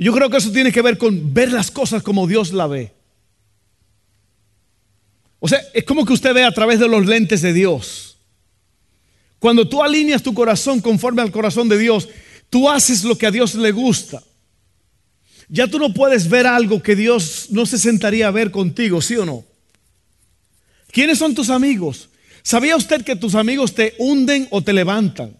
Yo 0.00 0.14
creo 0.14 0.30
que 0.30 0.38
eso 0.38 0.50
tiene 0.50 0.72
que 0.72 0.80
ver 0.80 0.96
con 0.96 1.34
ver 1.34 1.52
las 1.52 1.70
cosas 1.70 2.02
como 2.02 2.26
Dios 2.26 2.54
la 2.54 2.66
ve. 2.66 2.90
O 5.38 5.46
sea, 5.46 5.60
es 5.74 5.84
como 5.84 6.06
que 6.06 6.14
usted 6.14 6.32
ve 6.32 6.42
a 6.42 6.52
través 6.52 6.80
de 6.80 6.88
los 6.88 7.04
lentes 7.04 7.42
de 7.42 7.52
Dios. 7.52 8.16
Cuando 9.38 9.68
tú 9.68 9.82
alineas 9.82 10.22
tu 10.22 10.32
corazón 10.32 10.80
conforme 10.80 11.20
al 11.20 11.30
corazón 11.30 11.68
de 11.68 11.76
Dios, 11.76 12.08
tú 12.48 12.70
haces 12.70 13.04
lo 13.04 13.18
que 13.18 13.26
a 13.26 13.30
Dios 13.30 13.54
le 13.54 13.72
gusta. 13.72 14.22
Ya 15.50 15.66
tú 15.66 15.78
no 15.78 15.92
puedes 15.92 16.30
ver 16.30 16.46
algo 16.46 16.82
que 16.82 16.96
Dios 16.96 17.48
no 17.50 17.66
se 17.66 17.78
sentaría 17.78 18.28
a 18.28 18.30
ver 18.30 18.50
contigo, 18.50 19.02
¿sí 19.02 19.16
o 19.16 19.26
no? 19.26 19.44
¿Quiénes 20.90 21.18
son 21.18 21.34
tus 21.34 21.50
amigos? 21.50 22.08
¿Sabía 22.42 22.74
usted 22.74 23.04
que 23.04 23.16
tus 23.16 23.34
amigos 23.34 23.74
te 23.74 23.94
hunden 23.98 24.48
o 24.50 24.62
te 24.62 24.72
levantan? 24.72 25.36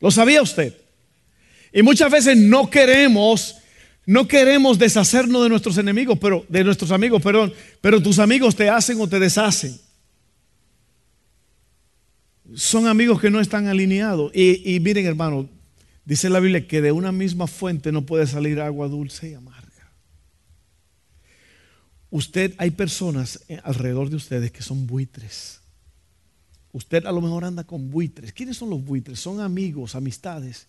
¿Lo 0.00 0.10
sabía 0.10 0.42
usted? 0.42 0.87
Y 1.72 1.82
muchas 1.82 2.10
veces 2.10 2.36
no 2.36 2.70
queremos 2.70 3.56
no 4.08 4.26
queremos 4.26 4.78
deshacernos 4.78 5.42
de 5.42 5.50
nuestros 5.50 5.76
enemigos, 5.76 6.18
pero 6.18 6.42
de 6.48 6.64
nuestros 6.64 6.92
amigos, 6.92 7.20
perdón, 7.20 7.52
pero 7.82 8.02
tus 8.02 8.18
amigos 8.18 8.56
te 8.56 8.70
hacen 8.70 8.98
o 9.02 9.06
te 9.06 9.18
deshacen. 9.18 9.78
Son 12.54 12.86
amigos 12.86 13.20
que 13.20 13.28
no 13.28 13.38
están 13.38 13.66
alineados. 13.66 14.32
Y, 14.34 14.80
miren, 14.80 15.04
hermano, 15.04 15.46
dice 16.06 16.30
la 16.30 16.40
Biblia 16.40 16.66
que 16.66 16.80
de 16.80 16.90
una 16.90 17.12
misma 17.12 17.46
fuente 17.46 17.92
no 17.92 18.06
puede 18.06 18.26
salir 18.26 18.62
agua 18.62 18.88
dulce 18.88 19.28
y 19.28 19.34
amarga. 19.34 19.92
Usted, 22.08 22.54
hay 22.56 22.70
personas 22.70 23.44
alrededor 23.62 24.08
de 24.08 24.16
ustedes 24.16 24.50
que 24.50 24.62
son 24.62 24.86
buitres. 24.86 25.60
Usted 26.72 27.04
a 27.04 27.12
lo 27.12 27.20
mejor 27.20 27.44
anda 27.44 27.64
con 27.64 27.90
buitres. 27.90 28.32
¿Quiénes 28.32 28.56
son 28.56 28.70
los 28.70 28.82
buitres? 28.82 29.20
Son 29.20 29.42
amigos, 29.42 29.94
amistades 29.94 30.66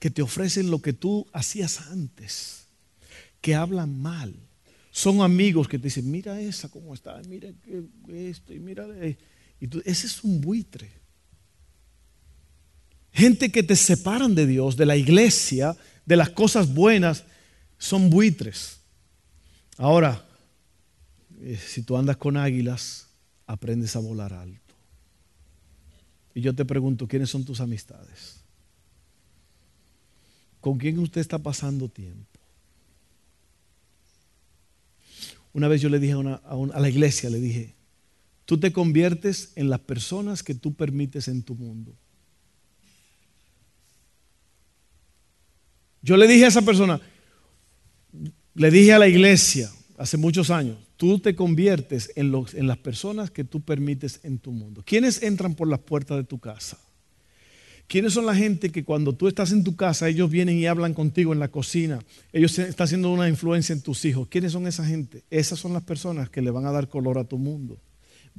que 0.00 0.10
te 0.10 0.22
ofrecen 0.22 0.70
lo 0.70 0.80
que 0.80 0.94
tú 0.94 1.28
hacías 1.32 1.82
antes, 1.82 2.64
que 3.40 3.54
hablan 3.54 4.00
mal. 4.00 4.34
Son 4.90 5.20
amigos 5.20 5.68
que 5.68 5.78
te 5.78 5.84
dicen, 5.84 6.10
mira 6.10 6.40
esa 6.40 6.68
cómo 6.68 6.94
está, 6.94 7.20
mira 7.28 7.50
esto, 8.08 8.52
y 8.52 8.58
mira. 8.58 8.86
Y 9.60 9.68
tú, 9.68 9.80
ese 9.84 10.06
es 10.06 10.24
un 10.24 10.40
buitre. 10.40 10.90
Gente 13.12 13.52
que 13.52 13.62
te 13.62 13.76
separan 13.76 14.34
de 14.34 14.46
Dios, 14.46 14.76
de 14.76 14.86
la 14.86 14.96
iglesia, 14.96 15.76
de 16.06 16.16
las 16.16 16.30
cosas 16.30 16.72
buenas, 16.72 17.24
son 17.78 18.08
buitres. 18.08 18.78
Ahora, 19.76 20.24
eh, 21.42 21.58
si 21.62 21.82
tú 21.82 21.96
andas 21.96 22.16
con 22.16 22.38
águilas, 22.38 23.06
aprendes 23.46 23.94
a 23.96 23.98
volar 23.98 24.32
alto. 24.32 24.74
Y 26.34 26.40
yo 26.40 26.54
te 26.54 26.64
pregunto, 26.64 27.06
¿quiénes 27.06 27.28
son 27.28 27.44
tus 27.44 27.60
amistades? 27.60 28.39
¿Con 30.60 30.78
quién 30.78 30.98
usted 30.98 31.20
está 31.20 31.38
pasando 31.38 31.88
tiempo? 31.88 32.26
Una 35.52 35.68
vez 35.68 35.80
yo 35.80 35.88
le 35.88 35.98
dije 35.98 36.14
a, 36.14 36.80
la 36.80 36.88
iglesia, 36.88 37.28
le 37.28 37.40
dije, 37.40 37.74
tú 38.44 38.58
te 38.58 38.72
conviertes 38.72 39.52
en 39.56 39.68
las 39.68 39.80
personas 39.80 40.42
que 40.42 40.54
tú 40.54 40.74
permites 40.74 41.28
en 41.28 41.42
tu 41.42 41.54
mundo. 41.54 41.92
Yo 46.02 46.16
le 46.16 46.26
dije 46.28 46.44
a 46.44 46.48
esa 46.48 46.62
persona, 46.62 47.00
le 48.54 48.70
dije 48.70 48.92
a 48.92 48.98
la 48.98 49.08
iglesia 49.08 49.70
hace 49.98 50.16
muchos 50.16 50.50
años, 50.50 50.78
tú 50.96 51.18
te 51.18 51.34
conviertes 51.34 52.12
en, 52.14 52.32
las 52.66 52.78
personas 52.78 53.30
que 53.30 53.44
tú 53.44 53.60
permites 53.60 54.20
en 54.22 54.38
tu 54.38 54.52
mundo. 54.52 54.82
¿Quiénes 54.84 55.22
entran 55.22 55.54
por 55.54 55.68
las 55.68 55.80
puertas 55.80 56.16
de 56.16 56.24
tu 56.24 56.38
casa? 56.38 56.78
¿Quiénes 57.90 58.12
son 58.12 58.24
la 58.24 58.36
gente 58.36 58.70
que 58.70 58.84
cuando 58.84 59.12
tú 59.16 59.26
estás 59.26 59.50
en 59.50 59.64
tu 59.64 59.74
casa, 59.74 60.08
ellos 60.08 60.30
vienen 60.30 60.56
y 60.56 60.66
hablan 60.68 60.94
contigo 60.94 61.32
en 61.32 61.40
la 61.40 61.48
cocina? 61.48 61.98
Ellos 62.32 62.56
están 62.56 62.84
haciendo 62.84 63.10
una 63.10 63.28
influencia 63.28 63.72
en 63.72 63.80
tus 63.82 64.04
hijos. 64.04 64.28
¿Quiénes 64.28 64.52
son 64.52 64.68
esa 64.68 64.86
gente? 64.86 65.24
Esas 65.28 65.58
son 65.58 65.72
las 65.72 65.82
personas 65.82 66.30
que 66.30 66.40
le 66.40 66.52
van 66.52 66.66
a 66.66 66.70
dar 66.70 66.88
color 66.88 67.18
a 67.18 67.24
tu 67.24 67.36
mundo. 67.36 67.80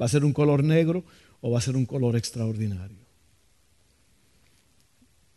¿Va 0.02 0.06
a 0.06 0.08
ser 0.08 0.24
un 0.24 0.32
color 0.32 0.64
negro 0.64 1.04
o 1.42 1.52
va 1.52 1.60
a 1.60 1.62
ser 1.62 1.76
un 1.76 1.86
color 1.86 2.16
extraordinario? 2.16 2.96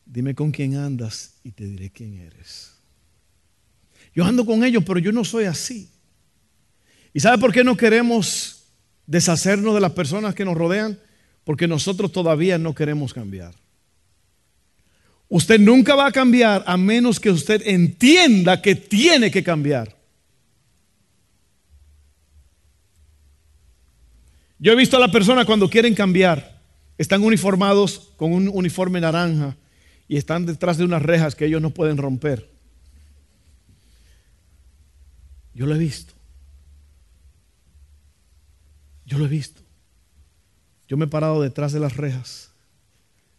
Dime 0.06 0.32
con 0.36 0.52
quién 0.52 0.76
andas 0.76 1.34
y 1.42 1.50
te 1.50 1.64
diré 1.64 1.90
quién 1.90 2.14
eres. 2.14 2.70
Yo 4.14 4.24
ando 4.24 4.46
con 4.46 4.62
ellos, 4.62 4.84
pero 4.86 5.00
yo 5.00 5.10
no 5.10 5.24
soy 5.24 5.46
así. 5.46 5.90
¿Y 7.12 7.18
sabe 7.18 7.38
por 7.38 7.52
qué 7.52 7.64
no 7.64 7.76
queremos 7.76 8.62
deshacernos 9.08 9.74
de 9.74 9.80
las 9.80 9.90
personas 9.90 10.36
que 10.36 10.44
nos 10.44 10.56
rodean? 10.56 11.00
Porque 11.42 11.66
nosotros 11.66 12.12
todavía 12.12 12.58
no 12.58 12.76
queremos 12.76 13.12
cambiar. 13.12 13.63
Usted 15.28 15.58
nunca 15.58 15.94
va 15.94 16.06
a 16.06 16.12
cambiar 16.12 16.62
a 16.66 16.76
menos 16.76 17.18
que 17.18 17.30
usted 17.30 17.62
entienda 17.66 18.60
que 18.60 18.74
tiene 18.74 19.30
que 19.30 19.42
cambiar. 19.42 19.96
Yo 24.58 24.72
he 24.72 24.76
visto 24.76 24.96
a 24.96 25.00
la 25.00 25.10
persona 25.10 25.44
cuando 25.44 25.68
quieren 25.68 25.94
cambiar, 25.94 26.60
están 26.96 27.22
uniformados 27.22 28.12
con 28.16 28.32
un 28.32 28.48
uniforme 28.48 29.00
naranja 29.00 29.56
y 30.08 30.16
están 30.16 30.46
detrás 30.46 30.78
de 30.78 30.84
unas 30.84 31.02
rejas 31.02 31.34
que 31.34 31.46
ellos 31.46 31.60
no 31.60 31.70
pueden 31.70 31.96
romper. 31.96 32.48
Yo 35.54 35.66
lo 35.66 35.74
he 35.74 35.78
visto. 35.78 36.12
Yo 39.06 39.18
lo 39.18 39.26
he 39.26 39.28
visto. 39.28 39.62
Yo 40.88 40.96
me 40.96 41.06
he 41.06 41.08
parado 41.08 41.42
detrás 41.42 41.72
de 41.72 41.80
las 41.80 41.96
rejas 41.96 42.50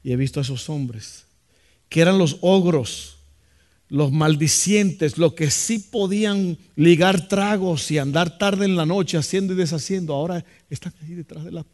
y 0.03 0.11
he 0.11 0.15
visto 0.15 0.39
a 0.39 0.43
esos 0.43 0.69
hombres 0.69 1.25
que 1.89 2.01
eran 2.01 2.17
los 2.17 2.37
ogros, 2.41 3.17
los 3.89 4.11
maldicientes, 4.11 5.17
los 5.17 5.33
que 5.33 5.51
sí 5.51 5.79
podían 5.79 6.57
ligar 6.75 7.27
tragos 7.27 7.91
y 7.91 7.97
andar 7.97 8.37
tarde 8.37 8.65
en 8.65 8.75
la 8.75 8.85
noche 8.85 9.17
haciendo 9.17 9.53
y 9.53 9.55
deshaciendo, 9.55 10.13
ahora 10.13 10.43
están 10.69 10.93
ahí 11.01 11.13
detrás 11.13 11.43
de 11.43 11.51
la... 11.51 11.65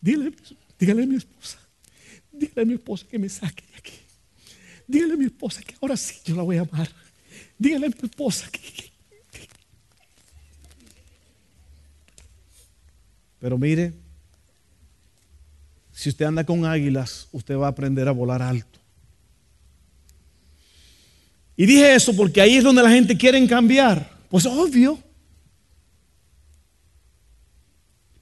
Dígale, 0.00 0.32
dígale 0.78 1.02
a 1.04 1.06
mi 1.06 1.16
esposa, 1.16 1.58
dígale 2.32 2.62
a 2.62 2.64
mi 2.64 2.74
esposa 2.74 3.06
que 3.08 3.18
me 3.18 3.28
saque 3.28 3.64
de 3.70 3.76
aquí. 3.76 3.92
Dígale 4.88 5.14
a 5.14 5.16
mi 5.16 5.26
esposa 5.26 5.62
que 5.62 5.76
ahora 5.80 5.96
sí 5.96 6.16
yo 6.24 6.34
la 6.34 6.42
voy 6.42 6.56
a 6.56 6.62
amar. 6.62 6.88
Dígale 7.56 7.86
a 7.86 7.88
mi 7.88 7.94
esposa 8.02 8.50
que... 8.50 8.60
Pero 13.38 13.58
mire, 13.58 13.92
si 16.02 16.08
usted 16.08 16.24
anda 16.24 16.42
con 16.42 16.66
águilas, 16.66 17.28
usted 17.30 17.56
va 17.56 17.66
a 17.66 17.70
aprender 17.70 18.08
a 18.08 18.10
volar 18.10 18.42
alto. 18.42 18.80
Y 21.56 21.64
dije 21.64 21.94
eso 21.94 22.16
porque 22.16 22.40
ahí 22.40 22.56
es 22.56 22.64
donde 22.64 22.82
la 22.82 22.90
gente 22.90 23.16
quiere 23.16 23.46
cambiar. 23.46 24.10
Pues 24.28 24.44
obvio. 24.44 24.98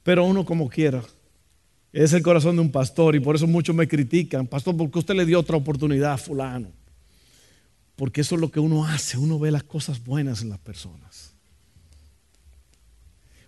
Pero 0.03 0.27
uno 0.27 0.45
como 0.45 0.69
quiera. 0.69 1.03
Es 1.91 2.13
el 2.13 2.23
corazón 2.23 2.57
de 2.57 2.61
un 2.61 2.71
pastor 2.71 3.17
y 3.17 3.21
por 3.21 3.35
eso 3.35 3.47
muchos 3.47 3.75
me 3.75 3.89
critican. 3.89 4.47
Pastor, 4.47 4.77
¿por 4.77 4.91
qué 4.91 4.99
usted 4.99 5.15
le 5.15 5.25
dio 5.25 5.41
otra 5.41 5.57
oportunidad 5.57 6.13
a 6.13 6.19
fulano? 6.19 6.71
Porque 7.97 8.21
eso 8.21 8.35
es 8.35 8.43
lo 8.43 8.51
que 8.51 8.61
uno 8.61 8.85
hace. 8.85 9.17
Uno 9.17 9.39
ve 9.39 9.51
las 9.51 9.63
cosas 9.63 10.05
buenas 10.05 10.43
en 10.43 10.51
las 10.51 10.59
personas. 10.59 11.30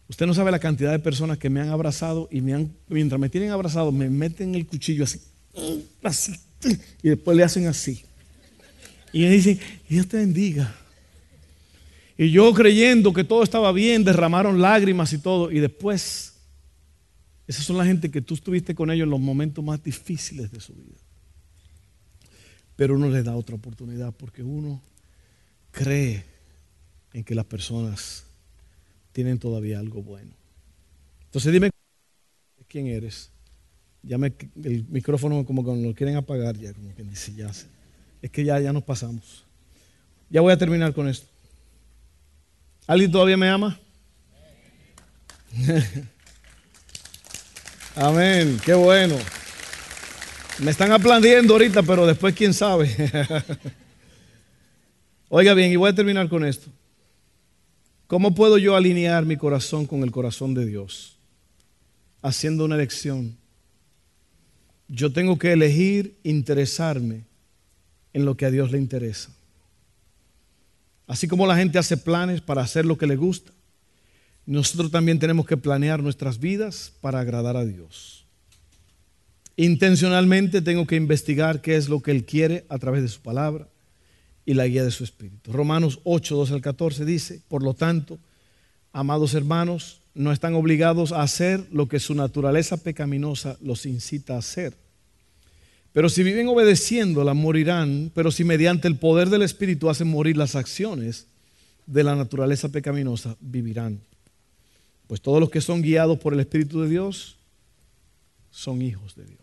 Usted 0.09 0.27
no 0.27 0.35
sabe 0.35 0.51
la 0.51 0.59
cantidad 0.59 0.93
de 0.93 0.99
personas 0.99 1.39
que 1.39 1.49
me 1.49 1.61
han 1.61 1.71
abrazado 1.71 2.29
y 2.31 2.41
me 2.41 2.55
han, 2.55 2.73
mientras 2.89 3.21
me 3.21 3.29
tienen 3.29 3.51
abrazado, 3.51 3.93
me 3.93 4.11
meten 4.11 4.55
el 4.55 4.67
cuchillo 4.67 5.05
así, 5.05 5.21
así, 6.03 6.35
y 7.03 7.09
después 7.09 7.37
le 7.37 7.45
hacen 7.45 7.67
así. 7.67 8.05
Y 9.13 9.21
me 9.21 9.31
dicen, 9.31 9.61
Dios 9.89 10.09
te 10.09 10.17
bendiga. 10.19 10.75
Y 12.17 12.31
yo 12.31 12.53
creyendo 12.53 13.13
que 13.13 13.25
todo 13.25 13.43
estaba 13.43 13.73
bien, 13.73 14.05
derramaron 14.05 14.61
lágrimas 14.61 15.13
y 15.13 15.19
todo. 15.19 15.51
Y 15.51 15.61
después, 15.61 16.35
esas 17.47 17.65
son 17.65 17.79
la 17.79 17.85
gente 17.85 18.11
que 18.11 18.23
tú 18.23 18.35
estuviste 18.35 18.75
con 18.75 18.91
ellos 18.91 19.05
en 19.05 19.11
los 19.11 19.21
momentos 19.21 19.65
más 19.65 19.83
difíciles 19.83 20.51
de 20.51 20.61
su 20.61 20.73
vida. 20.75 20.97
Pero 22.77 22.95
uno 22.95 23.09
les 23.09 23.25
da 23.25 23.37
otra 23.37 23.57
oportunidad 23.57 24.15
porque 24.15 24.43
uno 24.43 24.83
cree 25.71 26.25
en 27.13 27.25
que 27.25 27.35
las 27.35 27.45
personas 27.45 28.25
tienen 29.13 29.39
todavía 29.39 29.79
algo 29.79 30.03
bueno. 30.03 30.33
Entonces 31.25 31.53
dime 31.53 31.71
quién 32.69 32.87
eres. 32.87 33.31
Ya 34.03 34.17
el 34.17 34.85
micrófono 34.89 35.45
como 35.45 35.65
que 35.65 35.81
lo 35.81 35.95
quieren 35.95 36.17
apagar 36.17 36.57
ya, 36.57 36.73
como 36.73 36.95
que 36.95 37.05
dice 37.05 37.33
ya. 37.35 37.51
Es 38.21 38.31
que 38.31 38.45
ya, 38.45 38.59
ya 38.59 38.73
nos 38.73 38.83
pasamos. 38.83 39.45
Ya 40.29 40.41
voy 40.41 40.53
a 40.53 40.57
terminar 40.57 40.93
con 40.93 41.09
esto. 41.09 41.27
¿Alguien 42.87 43.13
todavía 43.13 43.37
me 43.37 43.49
ama? 43.49 43.79
Amén, 47.95 48.59
qué 48.65 48.75
bueno. 48.75 49.17
Me 50.59 50.71
están 50.71 50.93
aplaudiendo 50.93 51.55
ahorita, 51.55 51.83
pero 51.83 52.07
después 52.07 52.35
quién 52.35 52.55
sabe. 52.55 52.89
Oiga 55.29 55.55
bien, 55.55 55.73
y 55.73 55.77
voy 55.77 55.91
a 55.91 55.95
terminar 55.95 56.29
con 56.29 56.45
esto. 56.45 56.71
¿Cómo 58.13 58.35
puedo 58.35 58.59
yo 58.59 58.77
alinear 58.77 59.25
mi 59.25 59.39
corazón 59.39 59.87
con 59.87 60.03
el 60.03 60.11
corazón 60.11 60.53
de 60.53 60.67
Dios? 60.67 61.17
Haciendo 62.21 62.67
una 62.67 62.75
elección. 62.75 63.39
Yo 64.87 65.11
tengo 65.15 65.39
que 65.39 65.53
elegir 65.53 66.19
interesarme 66.23 67.25
en 68.13 68.27
lo 68.27 68.37
que 68.37 68.45
a 68.45 68.51
Dios 68.51 68.71
le 68.71 68.77
interesa. 68.77 69.31
Así 71.07 71.27
como 71.27 71.47
la 71.47 71.57
gente 71.57 71.79
hace 71.79 71.97
planes 71.97 72.43
para 72.43 72.61
hacer 72.61 72.85
lo 72.85 72.99
que 72.99 73.07
le 73.07 73.17
gusta, 73.17 73.51
nosotros 74.45 74.91
también 74.91 75.19
tenemos 75.19 75.47
que 75.47 75.57
planear 75.57 76.03
nuestras 76.03 76.39
vidas 76.39 76.93
para 77.01 77.21
agradar 77.21 77.57
a 77.57 77.65
Dios. 77.65 78.27
Intencionalmente 79.57 80.61
tengo 80.61 80.87
que 80.87 80.97
investigar 80.97 81.63
qué 81.63 81.77
es 81.77 81.89
lo 81.89 82.03
que 82.03 82.11
Él 82.11 82.27
quiere 82.27 82.67
a 82.69 82.79
través 82.79 83.01
de 83.01 83.09
su 83.09 83.23
palabra 83.23 83.72
y 84.45 84.55
la 84.55 84.67
guía 84.67 84.85
de 84.85 84.91
su 84.91 85.05
espíritu. 85.05 85.53
Romanos 85.53 86.01
8, 86.05 86.37
12 86.37 86.55
al 86.55 86.61
14 86.61 87.05
dice, 87.05 87.41
por 87.49 87.63
lo 87.63 87.75
tanto, 87.75 88.19
amados 88.93 89.35
hermanos, 89.35 90.01
no 90.15 90.33
están 90.33 90.55
obligados 90.55 91.13
a 91.13 91.23
hacer 91.23 91.67
lo 91.73 91.89
que 91.89 92.01
su 92.01 92.15
naturaleza 92.15 92.77
pecaminosa 92.77 93.57
los 93.61 93.87
incita 93.87 94.35
a 94.35 94.39
hacer. 94.39 94.75
Pero 95.93 96.09
si 96.09 96.23
viven 96.23 96.49
obedeciéndola, 96.49 97.35
morirán, 97.35 98.11
pero 98.15 98.31
si 98.31 98.45
mediante 98.45 98.89
el 98.89 98.97
poder 98.97 99.29
del 99.29 99.43
Espíritu 99.43 99.91
hacen 99.91 100.09
morir 100.09 100.37
las 100.37 100.57
acciones 100.57 101.27
de 101.87 102.05
la 102.05 102.17
naturaleza 102.17 102.71
pecaminosa, 102.71 103.37
vivirán. 103.41 104.01
Pues 105.07 105.21
todos 105.21 105.41
los 105.41 105.51
que 105.51 105.61
son 105.61 105.83
guiados 105.83 106.19
por 106.19 106.33
el 106.33 106.41
Espíritu 106.41 106.81
de 106.81 106.89
Dios 106.89 107.37
son 108.51 108.81
hijos 108.81 109.15
de 109.15 109.25
Dios. 109.25 109.42